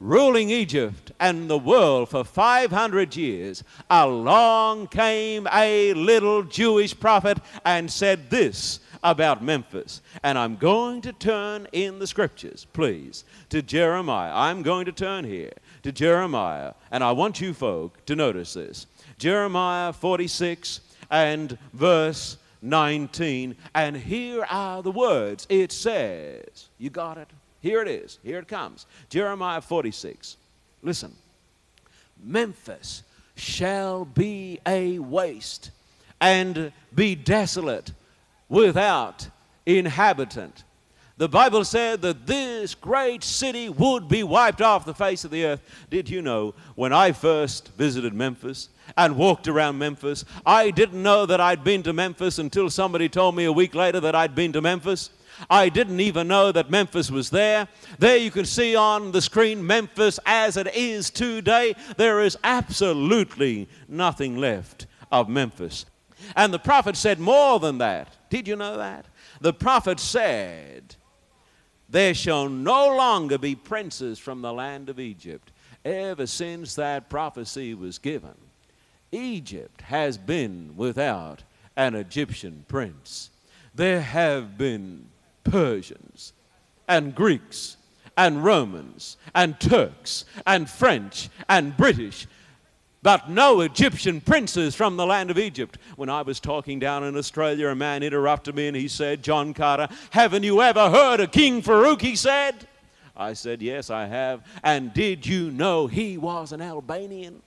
ruling 0.00 0.50
Egypt 0.50 1.12
and 1.18 1.50
the 1.50 1.58
world 1.58 2.08
for 2.08 2.24
500 2.24 3.16
years, 3.16 3.64
along 3.90 4.88
came 4.88 5.48
a 5.52 5.92
little 5.94 6.42
Jewish 6.42 6.98
prophet 6.98 7.38
and 7.64 7.90
said 7.90 8.30
this 8.30 8.80
about 9.02 9.42
Memphis. 9.42 10.00
And 10.22 10.38
I'm 10.38 10.56
going 10.56 11.00
to 11.02 11.12
turn 11.12 11.66
in 11.72 11.98
the 11.98 12.06
scriptures, 12.06 12.66
please, 12.72 13.24
to 13.50 13.62
Jeremiah. 13.62 14.32
I'm 14.34 14.62
going 14.62 14.86
to 14.86 14.92
turn 14.92 15.24
here 15.24 15.52
to 15.82 15.92
Jeremiah, 15.92 16.74
and 16.90 17.02
I 17.02 17.12
want 17.12 17.40
you 17.40 17.54
folk 17.54 18.04
to 18.06 18.16
notice 18.16 18.54
this 18.54 18.86
Jeremiah 19.18 19.92
46 19.92 20.80
and 21.10 21.58
verse 21.72 22.36
19. 22.62 23.56
And 23.74 23.96
here 23.96 24.44
are 24.50 24.82
the 24.82 24.90
words 24.90 25.46
it 25.48 25.72
says, 25.72 26.68
You 26.78 26.90
got 26.90 27.18
it? 27.18 27.28
Here 27.60 27.82
it 27.82 27.88
is. 27.88 28.18
Here 28.22 28.38
it 28.38 28.48
comes. 28.48 28.86
Jeremiah 29.08 29.60
46. 29.60 30.36
Listen. 30.82 31.14
Memphis 32.22 33.02
shall 33.36 34.04
be 34.04 34.58
a 34.66 34.98
waste 34.98 35.70
and 36.20 36.72
be 36.94 37.14
desolate 37.14 37.92
without 38.48 39.28
inhabitant. 39.66 40.64
The 41.18 41.28
Bible 41.28 41.64
said 41.64 42.00
that 42.02 42.26
this 42.28 42.76
great 42.76 43.24
city 43.24 43.68
would 43.68 44.08
be 44.08 44.22
wiped 44.22 44.62
off 44.62 44.84
the 44.84 44.94
face 44.94 45.24
of 45.24 45.32
the 45.32 45.46
earth. 45.46 45.60
Did 45.90 46.08
you 46.08 46.22
know 46.22 46.54
when 46.76 46.92
I 46.92 47.10
first 47.10 47.72
visited 47.76 48.14
Memphis 48.14 48.68
and 48.96 49.16
walked 49.16 49.48
around 49.48 49.78
Memphis, 49.78 50.24
I 50.46 50.70
didn't 50.70 51.02
know 51.02 51.26
that 51.26 51.40
I'd 51.40 51.64
been 51.64 51.82
to 51.82 51.92
Memphis 51.92 52.38
until 52.38 52.70
somebody 52.70 53.08
told 53.08 53.34
me 53.34 53.44
a 53.44 53.52
week 53.52 53.74
later 53.74 53.98
that 53.98 54.14
I'd 54.14 54.36
been 54.36 54.52
to 54.52 54.60
Memphis. 54.60 55.10
I 55.48 55.68
didn't 55.68 56.00
even 56.00 56.28
know 56.28 56.52
that 56.52 56.70
Memphis 56.70 57.10
was 57.10 57.30
there. 57.30 57.68
There 57.98 58.16
you 58.16 58.30
can 58.30 58.44
see 58.44 58.74
on 58.74 59.12
the 59.12 59.22
screen 59.22 59.66
Memphis 59.66 60.18
as 60.26 60.56
it 60.56 60.74
is 60.74 61.10
today. 61.10 61.74
There 61.96 62.20
is 62.20 62.36
absolutely 62.44 63.68
nothing 63.88 64.36
left 64.36 64.86
of 65.10 65.28
Memphis. 65.28 65.86
And 66.36 66.52
the 66.52 66.58
prophet 66.58 66.96
said 66.96 67.20
more 67.20 67.58
than 67.60 67.78
that. 67.78 68.08
Did 68.30 68.48
you 68.48 68.56
know 68.56 68.76
that? 68.76 69.06
The 69.40 69.52
prophet 69.52 70.00
said, 70.00 70.96
There 71.88 72.14
shall 72.14 72.48
no 72.48 72.96
longer 72.96 73.38
be 73.38 73.54
princes 73.54 74.18
from 74.18 74.42
the 74.42 74.52
land 74.52 74.88
of 74.88 74.98
Egypt. 74.98 75.52
Ever 75.84 76.26
since 76.26 76.74
that 76.74 77.08
prophecy 77.08 77.72
was 77.72 77.98
given, 77.98 78.34
Egypt 79.12 79.82
has 79.82 80.18
been 80.18 80.74
without 80.76 81.44
an 81.76 81.94
Egyptian 81.94 82.64
prince. 82.68 83.30
There 83.74 84.00
have 84.00 84.58
been 84.58 85.06
Persians 85.44 86.32
and 86.86 87.14
Greeks 87.14 87.76
and 88.16 88.44
Romans 88.44 89.16
and 89.34 89.58
Turks 89.60 90.24
and 90.46 90.68
French 90.68 91.28
and 91.48 91.76
British 91.76 92.26
but 93.02 93.30
no 93.30 93.60
Egyptian 93.60 94.20
princes 94.20 94.74
from 94.74 94.96
the 94.96 95.06
land 95.06 95.30
of 95.30 95.38
Egypt. 95.38 95.78
When 95.96 96.08
I 96.08 96.22
was 96.22 96.40
talking 96.40 96.78
down 96.78 97.04
in 97.04 97.16
Australia, 97.16 97.68
a 97.68 97.74
man 97.74 98.02
interrupted 98.02 98.54
me 98.54 98.66
and 98.66 98.76
he 98.76 98.88
said, 98.88 99.22
John 99.22 99.54
Carter, 99.54 99.88
haven't 100.10 100.42
you 100.42 100.60
ever 100.60 100.90
heard 100.90 101.20
of 101.20 101.30
King 101.30 101.62
Farouk? 101.62 102.00
He 102.00 102.16
said. 102.16 102.66
I 103.16 103.32
said, 103.32 103.62
Yes, 103.62 103.90
I 103.90 104.06
have. 104.06 104.44
And 104.62 104.92
did 104.92 105.26
you 105.26 105.50
know 105.50 105.86
he 105.86 106.18
was 106.18 106.52
an 106.52 106.60
Albanian? 106.60 107.42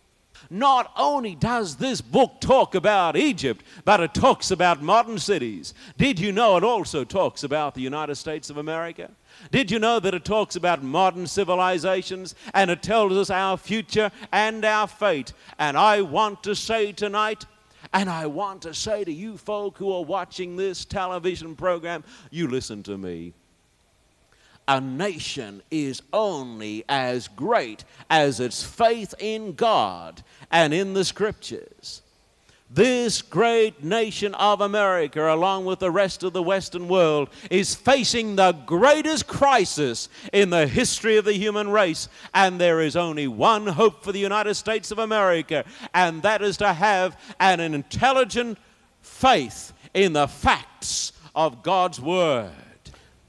Not 0.49 0.91
only 0.97 1.35
does 1.35 1.75
this 1.75 2.01
book 2.01 2.41
talk 2.41 2.75
about 2.75 3.15
Egypt, 3.15 3.63
but 3.85 3.99
it 3.99 4.13
talks 4.13 4.51
about 4.51 4.81
modern 4.81 5.19
cities. 5.19 5.73
Did 5.97 6.19
you 6.19 6.31
know 6.31 6.57
it 6.57 6.63
also 6.63 7.03
talks 7.03 7.43
about 7.43 7.75
the 7.75 7.81
United 7.81 8.15
States 8.15 8.49
of 8.49 8.57
America? 8.57 9.11
Did 9.51 9.71
you 9.71 9.79
know 9.79 9.99
that 9.99 10.13
it 10.13 10.25
talks 10.25 10.55
about 10.55 10.83
modern 10.83 11.27
civilizations 11.27 12.35
and 12.53 12.69
it 12.69 12.81
tells 12.81 13.13
us 13.13 13.29
our 13.29 13.57
future 13.57 14.11
and 14.31 14.65
our 14.65 14.87
fate? 14.87 15.33
And 15.59 15.77
I 15.77 16.01
want 16.01 16.43
to 16.43 16.55
say 16.55 16.91
tonight, 16.91 17.45
and 17.93 18.09
I 18.09 18.27
want 18.27 18.61
to 18.63 18.73
say 18.73 19.03
to 19.03 19.11
you 19.11 19.37
folk 19.37 19.77
who 19.77 19.91
are 19.91 20.03
watching 20.03 20.55
this 20.55 20.85
television 20.85 21.55
program, 21.55 22.03
you 22.29 22.47
listen 22.47 22.83
to 22.83 22.97
me. 22.97 23.33
A 24.67 24.79
nation 24.79 25.61
is 25.69 26.01
only 26.13 26.85
as 26.87 27.27
great 27.27 27.83
as 28.09 28.39
its 28.39 28.63
faith 28.63 29.13
in 29.19 29.53
God 29.53 30.23
and 30.51 30.73
in 30.73 30.93
the 30.93 31.03
scriptures. 31.03 32.01
This 32.73 33.21
great 33.21 33.83
nation 33.83 34.33
of 34.35 34.61
America, 34.61 35.33
along 35.33 35.65
with 35.65 35.79
the 35.79 35.91
rest 35.91 36.23
of 36.23 36.31
the 36.31 36.41
Western 36.41 36.87
world, 36.87 37.29
is 37.49 37.75
facing 37.75 38.37
the 38.37 38.53
greatest 38.53 39.27
crisis 39.27 40.07
in 40.31 40.51
the 40.51 40.67
history 40.67 41.17
of 41.17 41.25
the 41.25 41.33
human 41.33 41.69
race. 41.69 42.07
And 42.33 42.61
there 42.61 42.79
is 42.79 42.95
only 42.95 43.27
one 43.27 43.67
hope 43.67 44.05
for 44.05 44.13
the 44.13 44.19
United 44.19 44.53
States 44.53 44.89
of 44.89 44.99
America, 44.99 45.65
and 45.93 46.21
that 46.21 46.41
is 46.41 46.55
to 46.57 46.71
have 46.71 47.19
an 47.41 47.59
intelligent 47.59 48.57
faith 49.01 49.73
in 49.93 50.13
the 50.13 50.29
facts 50.29 51.11
of 51.35 51.63
God's 51.63 51.99
Word. 51.99 52.51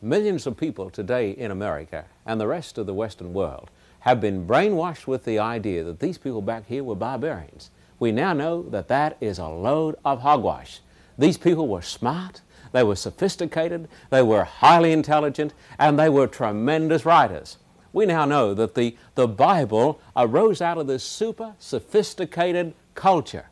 Millions 0.02 0.46
of 0.46 0.56
people 0.56 0.90
today 0.90 1.30
in 1.30 1.50
America 1.50 2.04
and 2.26 2.40
the 2.40 2.46
rest 2.46 2.76
of 2.76 2.86
the 2.86 2.94
Western 2.94 3.32
world 3.32 3.70
have 4.00 4.20
been 4.20 4.46
brainwashed 4.46 5.06
with 5.06 5.24
the 5.24 5.38
idea 5.38 5.84
that 5.84 6.00
these 6.00 6.18
people 6.18 6.42
back 6.42 6.66
here 6.66 6.82
were 6.82 6.96
barbarians 6.96 7.70
we 8.02 8.10
now 8.10 8.32
know 8.32 8.64
that 8.70 8.88
that 8.88 9.16
is 9.20 9.38
a 9.38 9.46
load 9.46 9.94
of 10.04 10.22
hogwash. 10.22 10.80
These 11.16 11.38
people 11.38 11.68
were 11.68 11.82
smart, 11.82 12.40
they 12.72 12.82
were 12.82 12.96
sophisticated, 12.96 13.88
they 14.10 14.22
were 14.22 14.42
highly 14.42 14.90
intelligent, 14.90 15.54
and 15.78 15.96
they 15.96 16.08
were 16.08 16.26
tremendous 16.26 17.06
writers. 17.06 17.58
We 17.92 18.06
now 18.06 18.24
know 18.24 18.54
that 18.54 18.74
the, 18.74 18.96
the 19.14 19.28
Bible 19.28 20.00
arose 20.16 20.60
out 20.60 20.78
of 20.78 20.88
this 20.88 21.04
super 21.04 21.54
sophisticated 21.60 22.74
culture. 22.96 23.46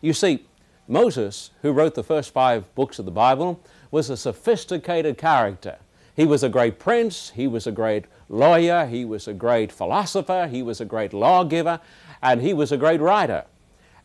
You 0.00 0.12
see, 0.12 0.46
Moses, 0.88 1.52
who 1.62 1.70
wrote 1.70 1.94
the 1.94 2.02
first 2.02 2.32
five 2.32 2.74
books 2.74 2.98
of 2.98 3.04
the 3.04 3.12
Bible, 3.12 3.62
was 3.90 4.10
a 4.10 4.16
sophisticated 4.16 5.18
character. 5.18 5.78
He 6.14 6.24
was 6.24 6.42
a 6.42 6.48
great 6.48 6.78
prince, 6.78 7.30
he 7.34 7.46
was 7.46 7.66
a 7.66 7.72
great 7.72 8.06
lawyer, 8.28 8.86
he 8.86 9.04
was 9.04 9.28
a 9.28 9.34
great 9.34 9.70
philosopher, 9.70 10.48
he 10.50 10.62
was 10.62 10.80
a 10.80 10.86
great 10.86 11.12
lawgiver, 11.12 11.80
and 12.22 12.40
he 12.40 12.54
was 12.54 12.72
a 12.72 12.78
great 12.78 13.00
writer. 13.00 13.44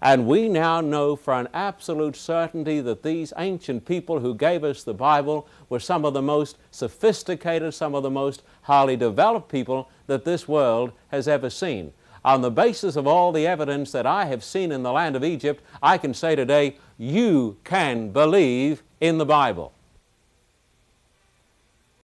And 0.02 0.26
we 0.26 0.50
now 0.50 0.82
know 0.82 1.15
for 1.15 1.36
an 1.36 1.48
absolute 1.54 2.15
certainty 2.15 2.82
that 2.82 3.04
these 3.04 3.34
ancient 3.38 3.86
people 3.86 4.20
who 4.20 4.34
gave 4.34 4.63
us 4.63 4.84
the 4.84 4.96
Bible 4.96 5.48
were 5.70 5.80
some 5.80 6.06
of 6.06 6.13
the 6.13 6.24
most 6.24 6.58
sophisticated, 6.72 7.74
some 7.74 7.94
of 7.94 8.02
the 8.02 8.10
most 8.10 8.41
highly 8.63 8.98
developed 8.98 9.50
people 9.50 9.89
that 10.08 10.26
this 10.26 10.48
world 10.48 10.91
has 11.10 11.28
ever 11.28 11.52
seen. 11.52 11.94
On 12.26 12.41
the 12.41 12.52
basis 12.52 12.96
of 12.96 13.06
all 13.06 13.32
the 13.32 13.46
evidence 13.46 13.91
that 13.91 14.08
I 14.08 14.26
have 14.26 14.44
seen 14.44 14.72
in 14.72 14.84
the 14.84 14.91
land 14.91 15.15
of 15.15 15.24
Egypt, 15.24 15.63
I 15.84 15.98
can 16.00 16.13
say 16.13 16.36
today, 16.36 16.78
you 16.98 17.58
can 17.63 18.10
believe 18.10 18.84
in 19.01 19.17
the 19.17 19.25
Bible. 19.25 19.73